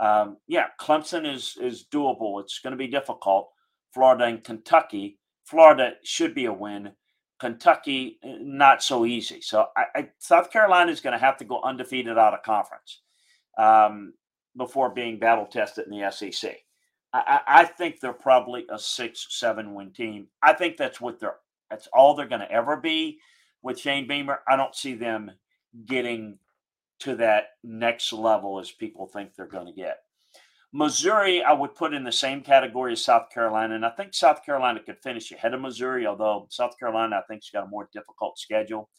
Um, 0.00 0.36
yeah, 0.46 0.66
Clemson 0.80 1.32
is 1.32 1.56
is 1.60 1.86
doable. 1.92 2.40
It's 2.40 2.60
going 2.60 2.72
to 2.72 2.76
be 2.76 2.86
difficult. 2.86 3.50
Florida 3.92 4.24
and 4.24 4.44
Kentucky. 4.44 5.18
Florida 5.44 5.92
should 6.04 6.34
be 6.34 6.44
a 6.44 6.52
win. 6.52 6.92
Kentucky, 7.40 8.18
eh, 8.22 8.36
not 8.40 8.82
so 8.82 9.06
easy. 9.06 9.40
So 9.40 9.66
I, 9.76 9.84
I, 9.94 10.08
South 10.18 10.50
Carolina 10.50 10.90
is 10.92 11.00
going 11.00 11.12
to 11.12 11.24
have 11.24 11.36
to 11.38 11.44
go 11.44 11.62
undefeated 11.62 12.18
out 12.18 12.34
of 12.34 12.42
conference 12.42 13.00
um, 13.56 14.12
before 14.56 14.90
being 14.90 15.18
battle 15.18 15.46
tested 15.46 15.86
in 15.86 15.98
the 15.98 16.10
SEC. 16.10 16.56
I, 17.12 17.40
I 17.46 17.64
think 17.64 18.00
they're 18.00 18.12
probably 18.12 18.66
a 18.70 18.78
six, 18.78 19.26
seven 19.30 19.74
win 19.74 19.92
team. 19.92 20.26
I 20.42 20.52
think 20.52 20.76
that's 20.76 21.00
what 21.00 21.18
they're 21.18 21.36
that's 21.70 21.88
all 21.92 22.14
they're 22.14 22.28
going 22.28 22.40
to 22.40 22.52
ever 22.52 22.76
be 22.76 23.18
with 23.62 23.78
Shane 23.78 24.06
Beamer. 24.06 24.40
I 24.48 24.56
don't 24.56 24.74
see 24.74 24.94
them 24.94 25.30
getting 25.86 26.38
to 27.00 27.14
that 27.16 27.50
next 27.62 28.12
level 28.12 28.58
as 28.58 28.70
people 28.70 29.06
think 29.06 29.34
they're 29.34 29.46
going 29.46 29.66
to 29.66 29.72
get. 29.72 29.98
Missouri, 30.72 31.42
I 31.42 31.52
would 31.52 31.74
put 31.74 31.94
in 31.94 32.04
the 32.04 32.12
same 32.12 32.42
category 32.42 32.92
as 32.92 33.02
South 33.02 33.30
Carolina, 33.32 33.74
and 33.74 33.86
I 33.86 33.90
think 33.90 34.12
South 34.12 34.44
Carolina 34.44 34.80
could 34.84 34.98
finish 35.02 35.32
ahead 35.32 35.54
of 35.54 35.62
Missouri, 35.62 36.06
although 36.06 36.46
South 36.50 36.78
Carolina, 36.78 37.16
I 37.16 37.22
think, 37.26 37.42
has 37.42 37.50
got 37.50 37.66
a 37.66 37.70
more 37.70 37.88
difficult 37.92 38.38
schedule. 38.38 38.90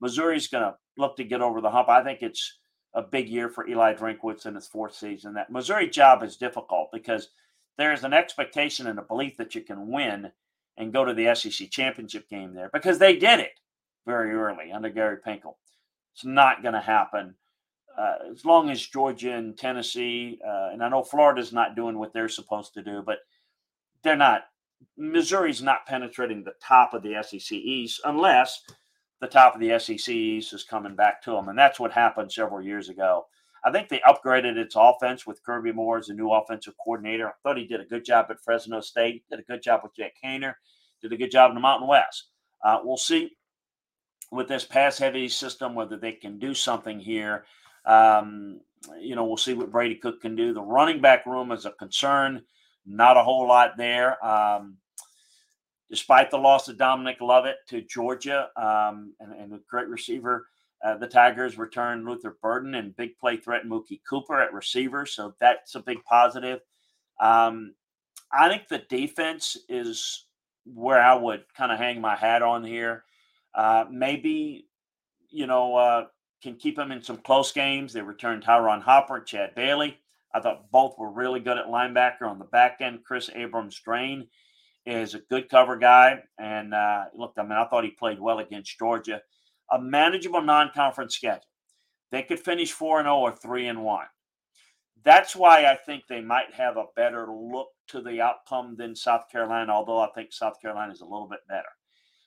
Missouri's 0.00 0.48
going 0.48 0.64
to 0.64 0.74
look 0.98 1.16
to 1.16 1.24
get 1.24 1.40
over 1.40 1.62
the 1.62 1.70
hump. 1.70 1.88
I 1.88 2.04
think 2.04 2.20
it's 2.20 2.58
a 2.92 3.02
big 3.02 3.28
year 3.28 3.48
for 3.48 3.66
Eli 3.66 3.94
Drinkwitz 3.94 4.44
in 4.44 4.54
his 4.54 4.66
fourth 4.66 4.94
season. 4.94 5.34
That 5.34 5.50
Missouri 5.50 5.88
job 5.88 6.22
is 6.22 6.36
difficult 6.36 6.88
because 6.92 7.28
there 7.78 7.92
is 7.92 8.04
an 8.04 8.12
expectation 8.12 8.86
and 8.86 8.98
a 8.98 9.02
belief 9.02 9.36
that 9.38 9.54
you 9.54 9.62
can 9.62 9.90
win 9.90 10.30
and 10.76 10.92
go 10.92 11.04
to 11.04 11.14
the 11.14 11.34
SEC 11.34 11.70
championship 11.70 12.28
game 12.28 12.54
there 12.54 12.70
because 12.72 12.98
they 12.98 13.16
did 13.16 13.40
it 13.40 13.58
very 14.06 14.32
early 14.32 14.70
under 14.70 14.90
Gary 14.90 15.16
Pinkel. 15.26 15.54
It's 16.16 16.24
not 16.24 16.62
going 16.62 16.72
to 16.72 16.80
happen 16.80 17.34
uh, 17.98 18.14
as 18.32 18.42
long 18.42 18.70
as 18.70 18.86
Georgia 18.86 19.34
and 19.34 19.56
Tennessee, 19.56 20.38
uh, 20.42 20.70
and 20.72 20.82
I 20.82 20.88
know 20.88 21.02
Florida's 21.02 21.52
not 21.52 21.76
doing 21.76 21.98
what 21.98 22.14
they're 22.14 22.30
supposed 22.30 22.72
to 22.74 22.82
do, 22.82 23.02
but 23.04 23.18
they're 24.02 24.16
not. 24.16 24.44
Missouri's 24.96 25.62
not 25.62 25.84
penetrating 25.86 26.42
the 26.42 26.54
top 26.62 26.94
of 26.94 27.02
the 27.02 27.22
SEC 27.22 27.52
East 27.52 28.00
unless 28.04 28.62
the 29.20 29.26
top 29.26 29.54
of 29.54 29.60
the 29.60 29.78
SEC 29.78 30.08
East 30.08 30.54
is 30.54 30.64
coming 30.64 30.96
back 30.96 31.22
to 31.22 31.32
them, 31.32 31.50
and 31.50 31.58
that's 31.58 31.78
what 31.78 31.92
happened 31.92 32.32
several 32.32 32.62
years 32.62 32.88
ago. 32.88 33.26
I 33.62 33.70
think 33.70 33.90
they 33.90 34.00
upgraded 34.00 34.56
its 34.56 34.74
offense 34.74 35.26
with 35.26 35.42
Kirby 35.44 35.72
Moore 35.72 35.98
as 35.98 36.08
a 36.08 36.14
new 36.14 36.30
offensive 36.30 36.74
coordinator. 36.82 37.28
I 37.28 37.32
thought 37.42 37.58
he 37.58 37.66
did 37.66 37.82
a 37.82 37.86
good 37.86 38.06
job 38.06 38.28
at 38.30 38.40
Fresno 38.42 38.80
State, 38.80 39.24
did 39.28 39.40
a 39.40 39.42
good 39.42 39.62
job 39.62 39.80
with 39.82 39.94
Jake 39.94 40.16
Haener, 40.24 40.54
did 41.02 41.12
a 41.12 41.16
good 41.18 41.30
job 41.30 41.50
in 41.50 41.56
the 41.56 41.60
Mountain 41.60 41.88
West. 41.88 42.28
Uh, 42.64 42.78
we'll 42.82 42.96
see 42.96 43.32
with 44.30 44.48
this 44.48 44.64
pass 44.64 44.98
heavy 44.98 45.28
system 45.28 45.74
whether 45.74 45.96
they 45.96 46.12
can 46.12 46.38
do 46.38 46.54
something 46.54 46.98
here. 46.98 47.44
Um, 47.84 48.60
you 49.00 49.14
know, 49.14 49.24
we'll 49.24 49.36
see 49.36 49.54
what 49.54 49.70
Brady 49.70 49.94
Cook 49.94 50.20
can 50.20 50.36
do. 50.36 50.52
The 50.52 50.62
running 50.62 51.00
back 51.00 51.26
room 51.26 51.52
is 51.52 51.64
a 51.64 51.70
concern. 51.72 52.42
Not 52.84 53.16
a 53.16 53.22
whole 53.22 53.46
lot 53.46 53.76
there. 53.76 54.24
Um, 54.24 54.76
despite 55.90 56.30
the 56.30 56.38
loss 56.38 56.68
of 56.68 56.78
Dominic 56.78 57.20
Lovett 57.20 57.56
to 57.68 57.82
Georgia 57.82 58.48
um, 58.56 59.14
and, 59.20 59.32
and, 59.32 59.52
a 59.52 59.60
great 59.68 59.88
receiver, 59.88 60.46
uh, 60.84 60.96
the 60.96 61.06
Tigers 61.06 61.58
returned 61.58 62.04
Luther 62.04 62.36
Burden 62.42 62.74
and 62.74 62.96
big 62.96 63.16
play 63.18 63.36
threat 63.36 63.64
Mookie 63.64 64.00
Cooper 64.08 64.40
at 64.40 64.52
receiver. 64.52 65.06
So 65.06 65.34
that's 65.40 65.74
a 65.74 65.80
big 65.80 66.02
positive. 66.04 66.60
Um, 67.20 67.74
I 68.32 68.48
think 68.48 68.68
the 68.68 68.84
defense 68.90 69.56
is 69.68 70.26
where 70.64 71.00
I 71.00 71.14
would 71.14 71.44
kind 71.56 71.72
of 71.72 71.78
hang 71.78 72.00
my 72.00 72.16
hat 72.16 72.42
on 72.42 72.64
here. 72.64 73.04
Uh, 73.56 73.86
maybe, 73.90 74.68
you 75.30 75.46
know, 75.46 75.74
uh, 75.76 76.04
can 76.42 76.56
keep 76.56 76.76
them 76.76 76.92
in 76.92 77.02
some 77.02 77.16
close 77.16 77.50
games. 77.52 77.92
They 77.92 78.02
returned 78.02 78.44
Tyron 78.44 78.82
Hopper 78.82 79.20
Chad 79.20 79.54
Bailey. 79.54 79.98
I 80.34 80.40
thought 80.40 80.70
both 80.70 80.98
were 80.98 81.10
really 81.10 81.40
good 81.40 81.56
at 81.56 81.66
linebacker 81.66 82.28
on 82.28 82.38
the 82.38 82.44
back 82.44 82.78
end. 82.80 83.04
Kris 83.04 83.30
Abrams-Draine 83.34 84.28
is 84.84 85.14
a 85.14 85.20
good 85.30 85.48
cover 85.48 85.76
guy. 85.76 86.22
And 86.38 86.74
uh, 86.74 87.06
look, 87.14 87.32
I 87.38 87.42
mean, 87.42 87.52
I 87.52 87.64
thought 87.64 87.84
he 87.84 87.90
played 87.90 88.20
well 88.20 88.38
against 88.38 88.78
Georgia. 88.78 89.22
A 89.72 89.80
manageable 89.80 90.42
non 90.42 90.70
conference 90.74 91.16
schedule. 91.16 91.42
They 92.12 92.22
could 92.22 92.38
finish 92.38 92.70
4 92.72 93.02
0 93.02 93.16
or 93.16 93.32
3 93.32 93.66
and 93.66 93.82
1. 93.82 94.06
That's 95.04 95.34
why 95.34 95.64
I 95.66 95.76
think 95.76 96.04
they 96.08 96.20
might 96.20 96.52
have 96.54 96.76
a 96.76 96.86
better 96.94 97.26
look 97.28 97.68
to 97.88 98.00
the 98.00 98.20
outcome 98.20 98.76
than 98.76 98.94
South 98.94 99.24
Carolina, 99.30 99.72
although 99.72 100.00
I 100.00 100.08
think 100.14 100.32
South 100.32 100.60
Carolina 100.60 100.92
is 100.92 101.00
a 101.00 101.04
little 101.04 101.28
bit 101.28 101.40
better. 101.48 101.68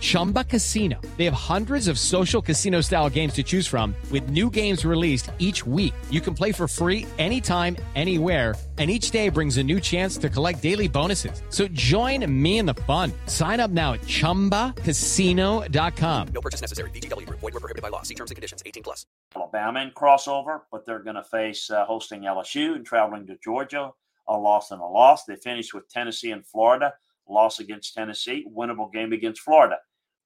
Chumba 0.00 0.44
Casino. 0.44 0.98
They 1.18 1.26
have 1.26 1.34
hundreds 1.34 1.86
of 1.86 1.98
social 1.98 2.40
casino 2.40 2.80
style 2.80 3.10
games 3.10 3.34
to 3.34 3.42
choose 3.42 3.66
from, 3.66 3.94
with 4.10 4.30
new 4.30 4.48
games 4.48 4.84
released 4.84 5.30
each 5.38 5.66
week. 5.66 5.94
You 6.10 6.22
can 6.22 6.34
play 6.34 6.52
for 6.52 6.66
free 6.66 7.06
anytime, 7.18 7.76
anywhere 7.94 8.54
and 8.80 8.90
each 8.90 9.10
day 9.10 9.28
brings 9.28 9.58
a 9.58 9.62
new 9.62 9.78
chance 9.78 10.16
to 10.16 10.30
collect 10.30 10.62
daily 10.62 10.88
bonuses. 10.88 11.42
So 11.50 11.68
join 11.68 12.24
me 12.42 12.56
in 12.56 12.64
the 12.64 12.72
fun. 12.88 13.12
Sign 13.26 13.60
up 13.60 13.70
now 13.70 13.92
at 13.92 14.00
ChumbaCasino.com. 14.00 16.28
No 16.28 16.40
purchase 16.40 16.62
necessary. 16.62 16.88
VGW. 16.92 17.28
Void 17.28 17.42
were 17.42 17.60
prohibited 17.60 17.82
by 17.82 17.90
law. 17.90 18.00
See 18.00 18.14
terms 18.14 18.30
and 18.30 18.36
conditions. 18.36 18.62
18 18.64 18.82
plus. 18.82 19.04
Alabama 19.36 19.80
in 19.80 19.90
crossover, 19.90 20.62
but 20.72 20.86
they're 20.86 21.02
going 21.02 21.16
to 21.16 21.22
face 21.22 21.70
uh, 21.70 21.84
hosting 21.84 22.22
LSU 22.22 22.74
and 22.74 22.86
traveling 22.86 23.26
to 23.26 23.36
Georgia. 23.44 23.90
A 24.28 24.36
loss 24.36 24.70
and 24.70 24.80
a 24.80 24.86
loss. 24.86 25.26
They 25.26 25.36
finished 25.36 25.74
with 25.74 25.86
Tennessee 25.90 26.30
and 26.30 26.46
Florida. 26.46 26.94
Loss 27.28 27.60
against 27.60 27.92
Tennessee. 27.92 28.46
Winnable 28.50 28.90
game 28.90 29.12
against 29.12 29.42
Florida. 29.42 29.76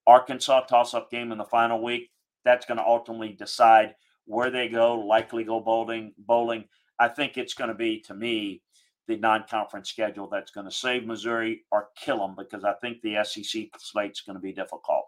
Arkansas 0.07 0.61
toss-up 0.61 1.09
game 1.09 1.31
in 1.31 1.37
the 1.37 1.45
final 1.45 1.81
week. 1.81 2.11
That's 2.43 2.65
going 2.65 2.77
to 2.77 2.85
ultimately 2.85 3.33
decide 3.33 3.95
where 4.25 4.51
they 4.51 4.67
go. 4.67 4.99
Likely 4.99 5.43
go 5.43 5.59
bowling. 5.59 6.13
Bowling 6.17 6.65
I 6.99 7.07
think 7.07 7.37
it's 7.37 7.53
going 7.53 7.69
to 7.69 7.75
be, 7.75 7.99
to 8.01 8.13
me, 8.13 8.61
the 9.07 9.17
non-conference 9.17 9.89
schedule 9.89 10.27
that's 10.27 10.51
going 10.51 10.65
to 10.65 10.71
save 10.71 11.05
Missouri 11.05 11.63
or 11.71 11.89
kill 11.97 12.19
them 12.19 12.35
because 12.37 12.63
I 12.63 12.73
think 12.73 13.01
the 13.01 13.23
SEC 13.23 13.67
slate's 13.77 14.21
going 14.21 14.35
to 14.35 14.41
be 14.41 14.53
difficult. 14.53 15.05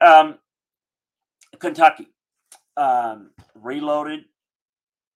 Um, 0.00 0.38
Kentucky 1.60 2.08
um, 2.76 3.30
reloaded, 3.54 4.24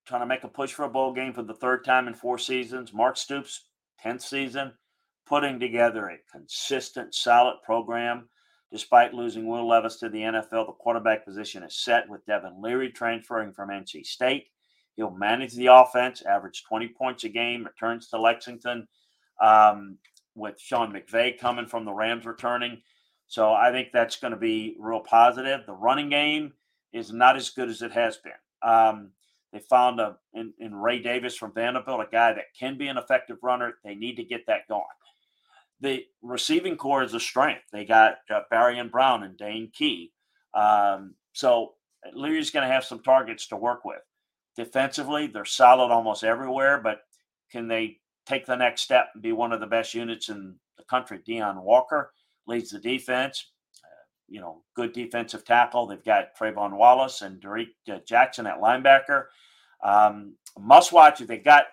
trying 0.06 0.20
to 0.20 0.26
make 0.26 0.44
a 0.44 0.48
push 0.48 0.72
for 0.72 0.84
a 0.84 0.88
bowl 0.88 1.12
game 1.12 1.32
for 1.32 1.42
the 1.42 1.54
third 1.54 1.84
time 1.84 2.06
in 2.06 2.14
four 2.14 2.38
seasons. 2.38 2.92
Mark 2.92 3.16
Stoops, 3.16 3.64
tenth 4.00 4.22
season, 4.22 4.72
putting 5.26 5.58
together 5.58 6.08
a 6.08 6.18
consistent, 6.30 7.14
solid 7.14 7.56
program. 7.64 8.28
Despite 8.70 9.14
losing 9.14 9.46
Will 9.46 9.66
Levis 9.66 9.96
to 9.96 10.08
the 10.08 10.18
NFL, 10.18 10.66
the 10.66 10.72
quarterback 10.78 11.24
position 11.24 11.62
is 11.62 11.76
set 11.76 12.08
with 12.08 12.26
Devin 12.26 12.60
Leary 12.60 12.90
transferring 12.90 13.52
from 13.52 13.70
NC 13.70 14.04
State. 14.04 14.48
He'll 14.96 15.10
manage 15.10 15.54
the 15.54 15.68
offense, 15.68 16.22
average 16.22 16.64
20 16.68 16.88
points 16.88 17.24
a 17.24 17.28
game, 17.28 17.64
returns 17.64 18.08
to 18.08 18.20
Lexington 18.20 18.86
um, 19.40 19.96
with 20.34 20.60
Sean 20.60 20.92
McVay 20.92 21.38
coming 21.38 21.66
from 21.66 21.84
the 21.84 21.92
Rams 21.92 22.26
returning. 22.26 22.82
So 23.26 23.52
I 23.52 23.70
think 23.70 23.88
that's 23.92 24.16
going 24.16 24.32
to 24.32 24.38
be 24.38 24.76
real 24.78 25.00
positive. 25.00 25.60
The 25.66 25.72
running 25.72 26.08
game 26.08 26.52
is 26.92 27.12
not 27.12 27.36
as 27.36 27.50
good 27.50 27.68
as 27.68 27.82
it 27.82 27.92
has 27.92 28.18
been. 28.18 28.32
Um, 28.68 29.10
they 29.52 29.60
found 29.60 30.00
a 30.00 30.16
in, 30.34 30.52
in, 30.58 30.74
Ray 30.74 31.00
Davis 31.00 31.36
from 31.36 31.54
Vanderbilt, 31.54 32.00
a 32.00 32.08
guy 32.10 32.32
that 32.34 32.54
can 32.58 32.76
be 32.76 32.88
an 32.88 32.98
effective 32.98 33.38
runner. 33.42 33.74
They 33.84 33.94
need 33.94 34.16
to 34.16 34.24
get 34.24 34.46
that 34.46 34.68
going. 34.68 34.82
The 35.80 36.04
receiving 36.22 36.76
corps 36.76 37.04
is 37.04 37.14
a 37.14 37.20
strength. 37.20 37.62
They 37.72 37.84
got 37.84 38.16
uh, 38.30 38.40
and 38.50 38.90
Brown 38.90 39.22
and 39.22 39.36
Dane 39.36 39.70
Key. 39.72 40.12
Um, 40.54 41.14
so 41.32 41.74
Leary's 42.12 42.50
going 42.50 42.66
to 42.66 42.72
have 42.72 42.84
some 42.84 43.02
targets 43.02 43.46
to 43.48 43.56
work 43.56 43.84
with. 43.84 44.00
Defensively, 44.56 45.28
they're 45.28 45.44
solid 45.44 45.92
almost 45.92 46.24
everywhere, 46.24 46.80
but 46.82 47.02
can 47.50 47.68
they 47.68 47.98
take 48.26 48.44
the 48.44 48.56
next 48.56 48.82
step 48.82 49.10
and 49.14 49.22
be 49.22 49.32
one 49.32 49.52
of 49.52 49.60
the 49.60 49.66
best 49.66 49.94
units 49.94 50.28
in 50.28 50.56
the 50.76 50.84
country? 50.84 51.20
Deone 51.26 51.62
Walker 51.62 52.12
leads 52.46 52.70
the 52.70 52.80
defense. 52.80 53.52
Uh, 53.84 54.04
you 54.28 54.40
know, 54.40 54.62
good 54.74 54.92
defensive 54.92 55.44
tackle. 55.44 55.86
They've 55.86 56.04
got 56.04 56.36
Trayvon 56.36 56.76
Wallace 56.76 57.22
and 57.22 57.40
Derek 57.40 57.68
uh, 57.90 57.98
Jackson 58.06 58.46
at 58.46 58.60
linebacker. 58.60 59.26
Um, 59.82 60.34
must 60.58 60.92
watch 60.92 61.20
if 61.20 61.28
they 61.28 61.38
got 61.38 61.64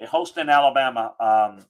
a 0.00 0.06
host 0.06 0.38
in 0.38 0.48
Alabama. 0.48 1.14
Um, 1.18 1.66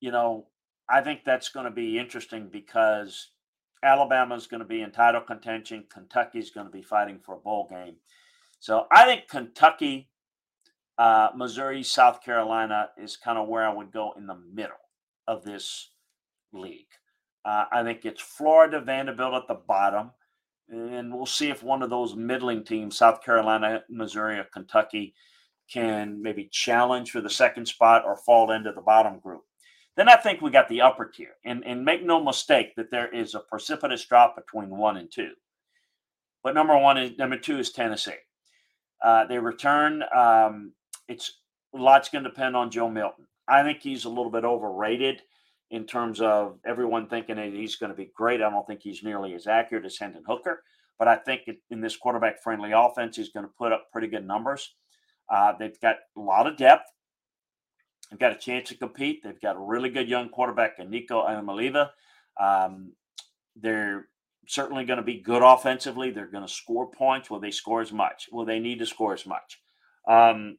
you 0.00 0.10
know, 0.10 0.46
I 0.88 1.00
think 1.00 1.24
that's 1.24 1.48
going 1.48 1.64
to 1.64 1.70
be 1.70 1.98
interesting 1.98 2.48
because 2.50 3.30
Alabama 3.82 4.34
is 4.34 4.46
going 4.46 4.60
to 4.60 4.66
be 4.66 4.82
in 4.82 4.92
title 4.92 5.20
contention. 5.20 5.84
Kentucky's 5.92 6.50
going 6.50 6.66
to 6.66 6.72
be 6.72 6.82
fighting 6.82 7.18
for 7.24 7.34
a 7.34 7.38
bowl 7.38 7.68
game. 7.70 7.96
So 8.58 8.86
I 8.90 9.04
think 9.04 9.28
Kentucky, 9.28 10.08
uh, 10.98 11.28
Missouri, 11.36 11.82
South 11.82 12.22
Carolina 12.22 12.90
is 12.96 13.16
kind 13.16 13.38
of 13.38 13.48
where 13.48 13.66
I 13.66 13.72
would 13.72 13.92
go 13.92 14.12
in 14.16 14.26
the 14.26 14.38
middle 14.52 14.76
of 15.26 15.44
this 15.44 15.90
league. 16.52 16.86
Uh, 17.44 17.64
I 17.70 17.82
think 17.82 18.04
it's 18.04 18.20
Florida, 18.20 18.80
Vanderbilt 18.80 19.34
at 19.34 19.48
the 19.48 19.54
bottom. 19.54 20.10
And 20.68 21.14
we'll 21.14 21.26
see 21.26 21.48
if 21.48 21.62
one 21.62 21.82
of 21.82 21.90
those 21.90 22.16
middling 22.16 22.64
teams, 22.64 22.96
South 22.96 23.22
Carolina, 23.22 23.84
Missouri, 23.88 24.38
or 24.38 24.48
Kentucky, 24.52 25.14
can 25.70 26.20
maybe 26.20 26.48
challenge 26.50 27.10
for 27.10 27.20
the 27.20 27.30
second 27.30 27.66
spot 27.66 28.04
or 28.04 28.16
fall 28.16 28.50
into 28.50 28.72
the 28.72 28.80
bottom 28.80 29.20
group. 29.20 29.42
Then 29.96 30.08
I 30.08 30.16
think 30.16 30.40
we 30.42 30.50
got 30.50 30.68
the 30.68 30.82
upper 30.82 31.06
tier. 31.06 31.36
And, 31.44 31.64
and 31.66 31.84
make 31.84 32.04
no 32.04 32.22
mistake 32.22 32.74
that 32.76 32.90
there 32.90 33.12
is 33.12 33.34
a 33.34 33.40
precipitous 33.40 34.04
drop 34.04 34.36
between 34.36 34.70
one 34.70 34.96
and 34.98 35.10
two. 35.10 35.32
But 36.42 36.54
number 36.54 36.76
one 36.78 36.98
is 36.98 37.18
number 37.18 37.38
two 37.38 37.58
is 37.58 37.72
Tennessee. 37.72 38.12
Uh, 39.02 39.26
they 39.26 39.38
return. 39.38 40.02
Um, 40.14 40.72
it's 41.08 41.40
a 41.74 41.78
lot's 41.78 42.08
going 42.08 42.24
to 42.24 42.30
depend 42.30 42.56
on 42.56 42.70
Joe 42.70 42.90
Milton. 42.90 43.26
I 43.48 43.62
think 43.62 43.80
he's 43.82 44.04
a 44.04 44.08
little 44.08 44.30
bit 44.30 44.44
overrated. 44.44 45.22
in 45.70 45.84
terms 45.84 46.20
of 46.20 46.58
everyone 46.64 47.08
thinking 47.08 47.36
that 47.36 47.52
he's 47.52 47.76
going 47.76 47.90
to 47.90 47.96
be 47.96 48.10
great. 48.14 48.40
I 48.42 48.50
don't 48.50 48.66
think 48.66 48.82
he's 48.82 49.02
nearly 49.02 49.34
as 49.34 49.46
accurate 49.46 49.84
as 49.84 49.98
Hendon 49.98 50.22
Hooker, 50.26 50.62
but 50.98 51.08
I 51.08 51.16
think 51.16 51.42
in 51.70 51.80
this 51.80 51.96
quarterback 51.96 52.42
friendly 52.42 52.72
offense, 52.72 53.16
he's 53.16 53.30
going 53.30 53.46
to 53.46 53.52
put 53.58 53.72
up 53.72 53.90
pretty 53.92 54.06
good 54.06 54.26
numbers. 54.26 54.74
Uh, 55.28 55.54
they've 55.58 55.80
got 55.80 55.96
a 56.16 56.20
lot 56.20 56.46
of 56.46 56.56
depth. 56.56 56.86
They've 58.10 58.18
got 58.18 58.32
a 58.32 58.38
chance 58.38 58.68
to 58.68 58.76
compete. 58.76 59.22
They've 59.22 59.40
got 59.40 59.56
a 59.56 59.60
really 59.60 59.90
good 59.90 60.08
young 60.08 60.28
quarterback 60.28 60.78
in 60.78 60.90
Nico 60.90 61.26
Iamaleava. 61.26 61.90
Um, 62.40 62.92
they're 63.56 64.08
certainly 64.46 64.84
going 64.84 64.98
to 64.98 65.02
be 65.02 65.20
good 65.20 65.42
offensively. 65.42 66.10
They're 66.10 66.30
going 66.30 66.46
to 66.46 66.52
score 66.52 66.90
points. 66.90 67.30
Will 67.30 67.40
they 67.40 67.50
score 67.50 67.80
as 67.80 67.92
much? 67.92 68.28
Will 68.30 68.44
they 68.44 68.58
need 68.58 68.78
to 68.78 68.86
score 68.86 69.12
as 69.12 69.26
much? 69.26 69.60
Um, 70.08 70.58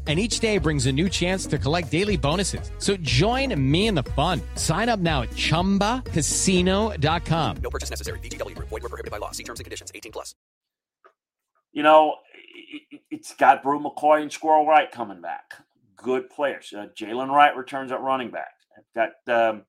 and 0.11 0.19
each 0.19 0.41
day 0.41 0.57
brings 0.57 0.87
a 0.87 0.91
new 0.91 1.07
chance 1.07 1.45
to 1.45 1.57
collect 1.57 1.89
daily 1.89 2.17
bonuses. 2.17 2.69
So 2.79 2.97
join 2.97 3.55
me 3.71 3.87
in 3.87 3.95
the 3.95 4.03
fun. 4.03 4.41
Sign 4.55 4.89
up 4.89 4.99
now 4.99 5.21
at 5.21 5.29
ChumbaCasino.com. 5.29 7.57
No 7.63 7.69
purchase 7.69 7.89
necessary. 7.89 8.19
VGW. 8.19 8.57
Void 8.57 8.71
were 8.71 8.81
prohibited 8.81 9.09
by 9.09 9.19
law. 9.19 9.31
See 9.31 9.45
terms 9.45 9.61
and 9.61 9.63
conditions. 9.63 9.89
18 9.95 10.11
plus. 10.11 10.35
You 11.71 11.83
know, 11.83 12.15
it's 13.09 13.33
got 13.35 13.63
Bru 13.63 13.79
McCoy 13.79 14.21
and 14.21 14.29
Squirrel 14.29 14.67
Wright 14.67 14.91
coming 14.91 15.21
back. 15.21 15.53
Good 15.95 16.29
players. 16.29 16.73
Uh, 16.75 16.87
Jaylen 16.93 17.29
Wright 17.29 17.55
returns 17.55 17.93
at 17.93 18.01
running 18.01 18.31
back. 18.31 18.51
I've 18.77 18.83
got, 18.93 19.11
um, 19.33 19.63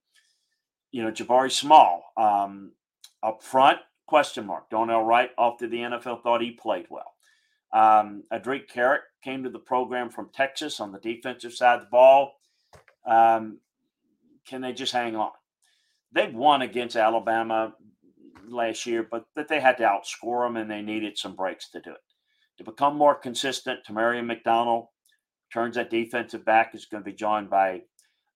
you 0.91 1.03
know, 1.03 1.11
Jabari 1.11 1.53
Small 1.53 2.03
um, 2.17 2.73
up 3.21 3.43
front, 3.43 3.77
question 4.07 4.45
mark. 4.45 4.69
Donnell 4.69 5.05
Wright 5.05 5.31
off 5.37 5.59
to 5.59 5.69
the 5.69 5.77
NFL, 5.77 6.21
thought 6.21 6.41
he 6.41 6.51
played 6.51 6.87
well. 6.89 7.12
Um, 7.73 8.23
Adric 8.31 8.69
Carrick 8.69 9.01
came 9.23 9.43
to 9.43 9.49
the 9.49 9.59
program 9.59 10.09
from 10.09 10.29
Texas 10.33 10.79
on 10.79 10.91
the 10.91 10.99
defensive 10.99 11.53
side 11.53 11.75
of 11.75 11.81
the 11.81 11.89
ball. 11.91 12.35
Um, 13.05 13.59
can 14.47 14.61
they 14.61 14.73
just 14.73 14.93
hang 14.93 15.15
on? 15.15 15.31
They 16.11 16.27
won 16.27 16.61
against 16.61 16.95
Alabama 16.95 17.73
last 18.47 18.85
year, 18.85 19.07
but 19.09 19.25
that 19.35 19.47
they 19.47 19.59
had 19.59 19.77
to 19.77 19.83
outscore 19.83 20.45
them 20.45 20.57
and 20.57 20.69
they 20.69 20.81
needed 20.81 21.17
some 21.17 21.35
breaks 21.35 21.69
to 21.71 21.81
do 21.81 21.91
it. 21.91 21.97
To 22.59 22.63
become 22.63 22.95
more 22.95 23.15
consistent, 23.15 23.79
Tamarion 23.87 24.27
McDonald 24.27 24.87
turns 25.51 25.75
that 25.75 25.89
defensive 25.89 26.45
back 26.45 26.75
is 26.75 26.85
going 26.85 27.03
to 27.03 27.09
be 27.09 27.15
joined 27.15 27.49
by 27.49 27.81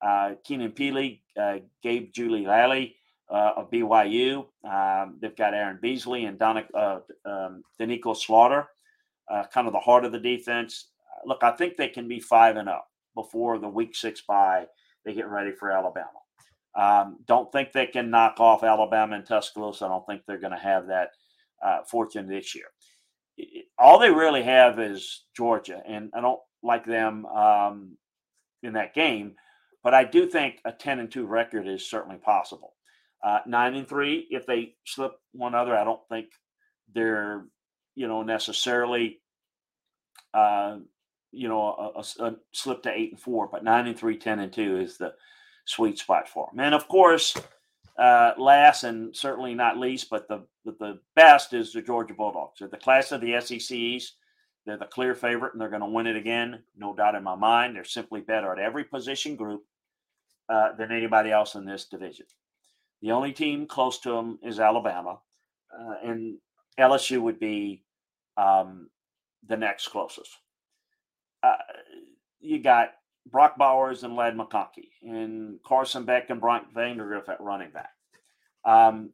uh, 0.02 0.34
Keenan 0.44 0.72
Pili, 0.72 1.22
uh, 1.40 1.58
Gabe 1.84 2.12
Jeudy-Lally 2.12 2.96
uh, 3.30 3.54
of 3.58 3.70
BYU. 3.70 4.48
Um, 4.64 5.18
they've 5.22 5.36
got 5.36 5.54
Aaron 5.54 5.80
Beasley 5.80 6.26
and 6.26 6.40
Donna, 6.40 6.66
uh, 6.74 7.00
um, 7.26 7.64
Doneiko 7.80 8.16
Slaughter 8.16 8.68
uh, 9.30 9.44
kind 9.54 9.68
of 9.68 9.74
the 9.74 9.80
heart 9.80 10.06
of 10.06 10.12
the 10.12 10.20
defense. 10.20 10.90
Look, 11.26 11.44
I 11.44 11.52
think 11.52 11.76
they 11.76 11.90
can 11.90 12.08
be 12.08 12.20
five 12.20 12.58
and 12.58 12.70
up 12.70 12.88
before 13.16 13.58
the 13.58 13.70
week 13.70 13.96
six 13.96 14.22
bye. 14.22 14.66
They 15.06 15.14
get 15.14 15.30
ready 15.30 15.52
for 15.52 15.72
Alabama. 15.72 16.10
Um, 16.76 17.18
don't 17.26 17.52
think 17.52 17.72
they 17.72 17.88
can 17.88 18.12
knock 18.12 18.40
off 18.40 18.64
Alabama 18.64 19.16
and 19.16 19.26
Tuscaloosa. 19.26 19.86
I 19.86 19.88
don't 19.88 20.06
think 20.06 20.22
they're 20.28 20.40
going 20.40 20.54
to 20.54 20.60
have 20.60 20.88
that 20.88 21.10
uh, 21.66 21.80
fortune 21.90 22.28
this 22.28 22.54
year. 22.54 22.66
All 23.80 24.00
they 24.00 24.12
really 24.12 24.44
have 24.44 24.80
is 24.80 25.26
Georgia, 25.36 25.82
and 25.88 26.12
I 26.14 26.22
don't 26.22 26.40
like 26.62 26.86
them 26.86 27.26
um, 27.26 27.98
in 28.64 28.74
that 28.74 28.94
game. 28.94 29.36
But 29.84 29.94
I 29.94 30.04
do 30.04 30.28
think 30.28 30.60
a 30.66 30.72
ten 30.72 31.00
and 31.00 31.12
two 31.12 31.26
record 31.26 31.68
is 31.68 31.90
certainly 31.90 32.18
possible. 32.18 32.74
Uh, 33.24 33.40
nine 33.48 33.76
and 33.76 33.88
three, 33.88 34.28
if 34.30 34.46
they 34.46 34.76
slip 34.86 35.14
one 35.34 35.56
other, 35.56 35.76
I 35.76 35.84
don't 35.84 36.02
think 36.10 36.28
they're 36.94 37.46
you 37.98 38.08
know, 38.08 38.22
necessarily, 38.22 39.20
uh, 40.32 40.78
you 41.32 41.50
know, 41.50 41.94
a, 41.96 42.00
a, 42.00 42.28
a, 42.28 42.36
slip 42.52 42.84
to 42.84 42.92
eight 42.92 43.12
and 43.12 43.20
four, 43.20 43.50
but 43.52 43.64
nine 43.64 43.88
and 43.88 43.98
three, 43.98 44.16
10 44.16 44.38
and 44.40 44.54
two 44.54 44.78
is 44.78 44.98
the 44.98 45.14
sweet 45.66 45.98
spot 45.98 46.30
for 46.30 46.48
them. 46.52 46.60
And 46.60 46.76
of 46.76 46.88
course, 46.88 47.36
uh, 47.98 48.34
last 48.38 48.84
and 48.84 49.16
certainly 49.16 49.56
not 49.56 49.80
least, 49.80 50.12
but 50.12 50.28
the, 50.28 50.46
the, 50.64 50.76
the 50.80 51.00
best 51.16 51.54
is 51.54 51.74
the 51.74 51.82
Georgia 51.82 52.14
Bulldogs. 52.14 52.60
They're 52.60 52.68
the 52.68 52.78
class 52.78 53.12
of 53.12 53.20
the 53.20 53.42
SECs. 53.42 54.12
They're 54.68 54.78
the 54.78 54.86
clear 54.86 55.16
favorite, 55.16 55.54
and 55.54 55.62
they're 55.62 55.70
going 55.70 55.82
to 55.82 55.88
win 55.88 56.06
it 56.06 56.16
again. 56.16 56.62
No 56.78 56.96
doubt 56.96 57.16
in 57.16 57.24
my 57.24 57.36
mind. 57.36 57.76
They're 57.76 57.84
simply 57.84 58.22
better 58.22 58.52
at 58.52 58.60
every 58.60 58.84
position 58.84 59.36
group 59.36 59.64
uh, 60.50 60.74
than 60.78 60.92
anybody 60.92 61.32
else 61.32 61.56
in 61.56 61.66
this 61.66 61.86
division. 61.86 62.28
The 63.02 63.12
only 63.12 63.32
team 63.32 63.66
close 63.66 63.98
to 64.02 64.12
them 64.12 64.38
is 64.44 64.60
Alabama, 64.60 65.18
uh, 65.74 65.96
and 66.04 66.38
LSU 66.80 67.22
would 67.22 67.40
be 67.40 67.84
um, 68.38 68.90
the 69.48 69.58
next 69.58 69.90
closest. 69.90 70.38
Uh, 71.44 71.56
you 72.40 72.62
got 72.62 72.90
Brock 73.30 73.58
Bowers 73.58 74.04
and 74.04 74.16
Ladd 74.16 74.38
McConkey, 74.38 74.90
and 75.04 75.60
Carson 75.64 76.06
Beck 76.06 76.30
and 76.30 76.40
Bryant 76.40 76.74
Vandagriff 76.74 77.30
at 77.30 77.42
running 77.42 77.72
back. 77.72 77.90
Um, 78.66 79.12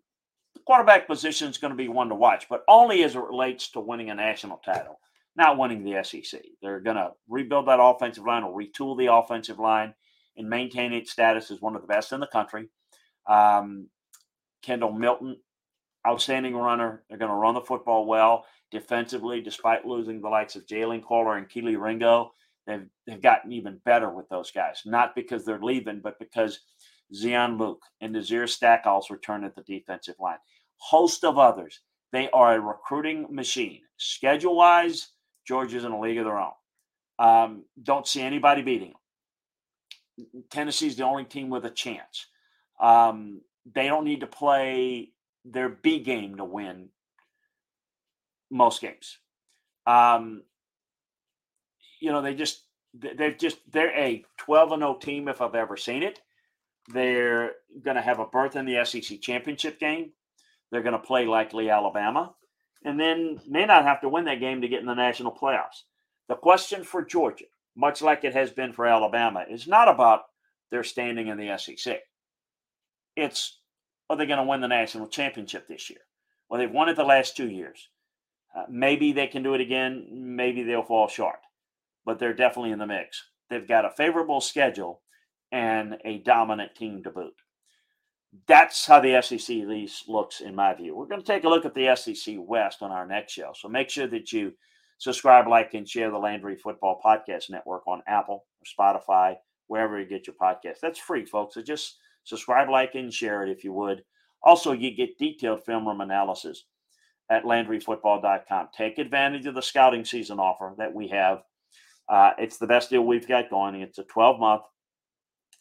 the 0.54 0.62
quarterback 0.66 1.08
position 1.08 1.50
is 1.50 1.58
going 1.58 1.72
to 1.72 1.78
be 1.78 1.88
one 1.88 2.10
to 2.10 2.16
watch, 2.16 2.48
but 2.50 2.64
only 2.68 3.04
as 3.04 3.16
it 3.16 3.20
relates 3.20 3.70
to 3.72 3.80
winning 3.80 4.10
a 4.10 4.16
national 4.16 4.58
title, 4.58 5.00
not 5.36 5.58
winning 5.58 5.84
the 5.84 6.04
SEC. 6.04 6.42
They're 6.62 6.80
going 6.80 6.98
to 6.98 7.12
rebuild 7.28 7.68
that 7.68 7.82
offensive 7.82 8.26
line 8.26 8.44
or 8.44 8.58
retool 8.58 8.98
the 8.98 9.12
offensive 9.14 9.60
line 9.60 9.94
and 10.38 10.50
maintain 10.50 10.94
its 10.94 11.12
status 11.12 11.52
as 11.52 11.62
one 11.62 11.76
of 11.76 11.82
the 11.82 11.88
best 11.88 12.12
in 12.12 12.20
the 12.20 12.28
country. 12.28 12.70
Um, 13.28 13.88
Kendall 14.62 14.92
Milton, 14.92 15.38
outstanding 16.08 16.56
runner. 16.56 17.04
They're 17.10 17.18
going 17.18 17.32
to 17.32 17.36
run 17.38 17.56
the 17.56 17.62
football 17.62 18.06
well 18.06 18.46
defensively, 18.74 19.40
despite 19.40 19.86
losing 19.86 20.20
the 20.20 20.28
likes 20.28 20.58
of 20.58 20.66
Jalen 20.66 21.06
Carter 21.06 21.38
and 21.38 21.48
Kelee 21.48 21.82
Ringo. 21.82 22.34
They've, 22.68 22.88
they've 23.08 23.22
gotten 23.22 23.54
even 23.54 23.80
better 23.86 24.10
with 24.10 24.28
those 24.30 24.52
guys, 24.52 24.82
not 24.86 25.16
because 25.16 25.46
they're 25.46 25.62
leaving, 25.62 26.02
but 26.02 26.20
because 26.20 26.60
Zion 27.14 27.58
Luke 27.58 27.84
and 28.02 28.14
Nazir 28.14 28.48
Stackhouse 28.48 29.10
return 29.10 29.44
at 29.44 29.56
the 29.56 29.62
defensive 29.62 30.16
line. 30.20 30.38
Host 30.78 31.24
of 31.24 31.38
others. 31.38 31.80
They 32.12 32.30
are 32.32 32.56
a 32.56 32.60
recruiting 32.60 33.28
machine. 33.30 33.82
Schedule 33.98 34.56
wise, 34.56 35.10
Georgia's 35.48 35.84
in 35.84 35.92
a 35.92 36.00
league 36.00 36.18
of 36.18 36.26
their 36.26 36.40
own. 36.40 36.52
Um, 37.20 37.66
don't 37.82 38.08
see 38.08 38.22
anybody 38.22 38.62
beating 38.62 38.94
them. 40.18 40.44
Tennessee's 40.52 40.96
the 40.96 41.06
only 41.06 41.24
team 41.24 41.50
with 41.50 41.66
a 41.66 41.72
chance. 41.72 42.28
Um, 42.80 43.42
they 43.74 43.88
don't 43.88 44.06
need 44.06 44.20
to 44.22 44.28
play 44.28 45.12
their 45.46 45.70
B 45.70 46.00
game 46.00 46.38
to 46.38 46.46
win 46.46 46.90
most 48.54 48.82
games. 48.82 49.18
Um, 49.86 50.44
you 52.00 52.12
know, 52.12 52.22
they 52.22 52.36
just 52.36 52.64
they're 52.94 53.34
just 53.34 53.58
they're 53.72 53.98
a 53.98 54.24
12 54.38 54.72
and 54.74 54.82
0 54.82 54.98
team 55.02 55.28
if 55.28 55.42
I've 55.42 55.56
ever 55.56 55.76
seen 55.76 56.04
it. 56.04 56.22
They're 56.94 57.54
going 57.84 57.96
to 57.96 58.02
have 58.02 58.20
a 58.20 58.26
berth 58.26 58.56
in 58.56 58.66
the 58.66 58.84
SEC 58.86 59.22
championship 59.22 59.80
game. 59.80 60.12
They're 60.72 60.84
going 60.84 60.94
to 60.94 61.00
play 61.00 61.26
likely 61.26 61.70
Alabama, 61.70 62.34
and 62.84 63.00
then 63.00 63.40
may 63.48 63.66
not 63.66 63.86
have 63.86 64.02
to 64.02 64.10
win 64.10 64.26
that 64.26 64.40
game 64.40 64.62
to 64.62 64.68
get 64.68 64.82
in 64.82 64.86
the 64.86 64.94
national 64.94 65.32
playoffs. 65.32 65.84
The 66.30 66.36
question 66.36 66.84
for 66.84 67.04
Georgia, 67.04 67.46
much 67.76 68.02
like 68.02 68.24
it 68.24 68.34
has 68.34 68.52
been 68.52 68.74
for 68.74 68.86
Alabama, 68.86 69.46
is 69.50 69.68
not 69.68 69.88
about 69.88 70.22
their 70.72 70.84
standing 70.84 71.28
in 71.28 71.38
the 71.38 71.58
SEC. 71.58 72.00
It's 73.16 73.60
are 74.10 74.18
they 74.18 74.26
going 74.26 74.40
to 74.40 74.46
win 74.46 74.62
the 74.62 74.68
national 74.68 75.08
championship 75.08 75.68
this 75.68 75.90
year? 75.90 76.02
Well, 76.50 76.60
they've 76.60 76.70
won 76.70 76.90
it 76.90 76.96
the 76.96 77.04
last 77.04 77.38
two 77.38 77.50
years. 77.50 77.90
Uh, 78.56 78.64
maybe 78.70 79.12
they 79.12 79.28
can 79.28 79.44
do 79.44 79.54
it 79.54 79.62
again. 79.62 80.08
Maybe 80.12 80.64
they'll 80.64 80.84
fall 80.84 81.08
short, 81.08 81.40
but 82.06 82.20
they're 82.20 82.34
definitely 82.34 82.72
in 82.72 82.80
the 82.80 82.88
mix. 82.88 83.22
They've 83.50 83.68
got 83.68 83.86
a 83.86 83.92
favorable 83.92 84.42
schedule 84.42 85.02
and 85.52 85.98
a 86.06 86.20
dominant 86.20 86.76
team 86.76 87.04
to 87.04 87.12
boot. 87.12 87.34
That's 88.48 88.86
how 88.86 89.00
the 89.00 89.22
SEC 89.22 89.58
looks, 90.08 90.42
in 90.42 90.56
my 90.56 90.74
view. 90.74 90.96
We're 90.96 91.06
going 91.06 91.22
to 91.22 91.28
take 91.28 91.44
a 91.44 91.50
look 91.50 91.66
at 91.66 91.76
the 91.76 91.96
SEC 91.96 92.36
West 92.40 92.82
on 92.82 92.92
our 92.92 93.06
next 93.06 93.34
show. 93.34 93.52
So 93.56 93.70
make 93.70 93.90
sure 93.90 94.08
that 94.08 94.32
you 94.32 94.54
subscribe, 94.98 95.48
like, 95.48 95.76
and 95.76 95.88
share 95.88 96.10
the 96.10 96.18
Landry 96.18 96.56
Football 96.56 97.00
Podcast 97.04 97.52
Network 97.52 97.88
on 97.88 98.02
Apple 98.08 98.46
or 98.60 98.66
Spotify, 98.98 99.36
wherever 99.68 100.00
you 100.00 100.08
get 100.08 100.26
your 100.26 100.36
podcast. 100.42 100.80
That's 100.82 101.00
free, 101.00 101.26
folks. 101.26 101.54
So 101.54 101.62
just 101.62 101.98
subscribe, 102.24 102.70
like, 102.70 102.96
and 102.96 103.14
share 103.14 103.44
it 103.44 103.52
if 103.52 103.64
you 103.64 103.74
would. 103.74 104.04
Also, 104.42 104.72
you 104.72 104.96
get 104.96 105.18
detailed 105.20 105.64
film 105.64 105.88
room 105.88 106.02
analysis 106.02 106.66
at 107.34 107.46
LandryFootball.com. 107.46 108.70
Take 108.78 109.00
advantage 109.00 109.48
of 109.48 109.56
the 109.56 109.62
scouting 109.62 110.06
season 110.06 110.40
offer 110.40 110.74
that 110.78 110.94
we 110.94 111.08
have. 111.08 111.42
Uh, 112.08 112.32
it's 112.38 112.58
the 112.58 112.68
best 112.68 112.92
deal 112.92 113.02
we've 113.02 113.28
got 113.28 113.50
going. 113.50 113.82
It's 113.82 113.98
a 113.98 114.04
12 114.04 114.40
month 114.40 114.62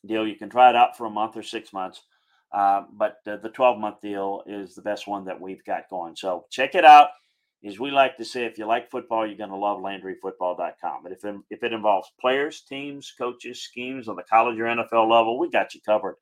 deal. 0.06 0.26
You 0.26 0.37
can 0.37 0.50
try 0.50 0.68
it 0.68 0.76
out 0.76 0.98
for 0.98 1.06
a 1.06 1.11
month 1.11 1.37
or 1.37 1.42
six 1.42 1.72
months. 1.72 2.02
Uh, 2.52 2.82
but 2.92 3.16
the 3.24 3.50
12 3.54 3.78
month 3.78 4.02
deal 4.02 4.42
is 4.46 4.74
the 4.74 4.82
best 4.82 5.08
one 5.08 5.24
that 5.24 5.40
we've 5.40 5.64
got 5.64 5.88
going. 5.88 6.14
So 6.14 6.44
check 6.50 6.74
it 6.74 6.85
out. 6.85 7.08
As 7.64 7.78
we 7.78 7.90
like 7.90 8.16
to 8.18 8.24
say, 8.24 8.44
if 8.44 8.58
you 8.58 8.66
like 8.66 8.90
football, 8.90 9.26
you're 9.26 9.38
going 9.38 9.48
to 9.48 9.56
love 9.56 9.78
LandryFootball.com. 9.78 11.02
But 11.02 11.12
if 11.12 11.24
it, 11.24 11.37
if 11.48 11.62
it 11.62 11.72
involves 11.72 12.11
players, 12.20 12.61
teams, 12.68 13.14
coaches, 13.16 13.62
schemes 13.62 14.08
on 14.08 14.16
the 14.16 14.24
college 14.24 14.58
or 14.58 14.64
NFL 14.64 15.08
level, 15.08 15.38
we 15.38 15.48
got 15.48 15.72
you 15.72 15.80
covered 15.87 16.16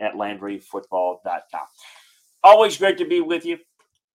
at 0.00 0.14
LandryFootball.com. 0.14 1.66
Always 2.42 2.78
great 2.78 2.98
to 2.98 3.04
be 3.04 3.20
with 3.20 3.44
you. 3.44 3.58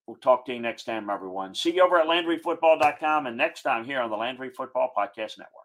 We'll 0.07 0.17
talk 0.17 0.45
to 0.47 0.53
you 0.53 0.59
next 0.59 0.83
time, 0.83 1.09
everyone. 1.09 1.55
See 1.55 1.73
you 1.73 1.83
over 1.83 1.97
at 1.97 2.07
LandryFootball.com 2.07 3.25
and 3.27 3.37
next 3.37 3.61
time 3.61 3.85
here 3.85 4.01
on 4.01 4.09
the 4.09 4.17
Landry 4.17 4.49
Football 4.49 4.91
Podcast 4.95 5.37
Network. 5.37 5.63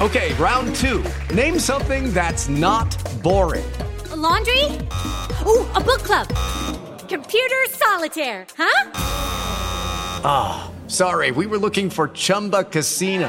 Okay, 0.00 0.32
round 0.34 0.76
two. 0.76 1.04
Name 1.34 1.58
something 1.58 2.12
that's 2.14 2.48
not 2.48 2.96
boring. 3.20 3.68
A 4.12 4.16
laundry? 4.16 4.64
Ooh, 5.44 5.66
a 5.74 5.80
book 5.80 6.04
club. 6.04 6.28
Computer 7.08 7.56
solitaire, 7.70 8.46
huh? 8.56 8.90
Ah, 10.24 10.70
oh, 10.70 10.88
sorry, 10.88 11.32
we 11.32 11.46
were 11.46 11.58
looking 11.58 11.90
for 11.90 12.08
Chumba 12.08 12.62
Casino. 12.62 13.28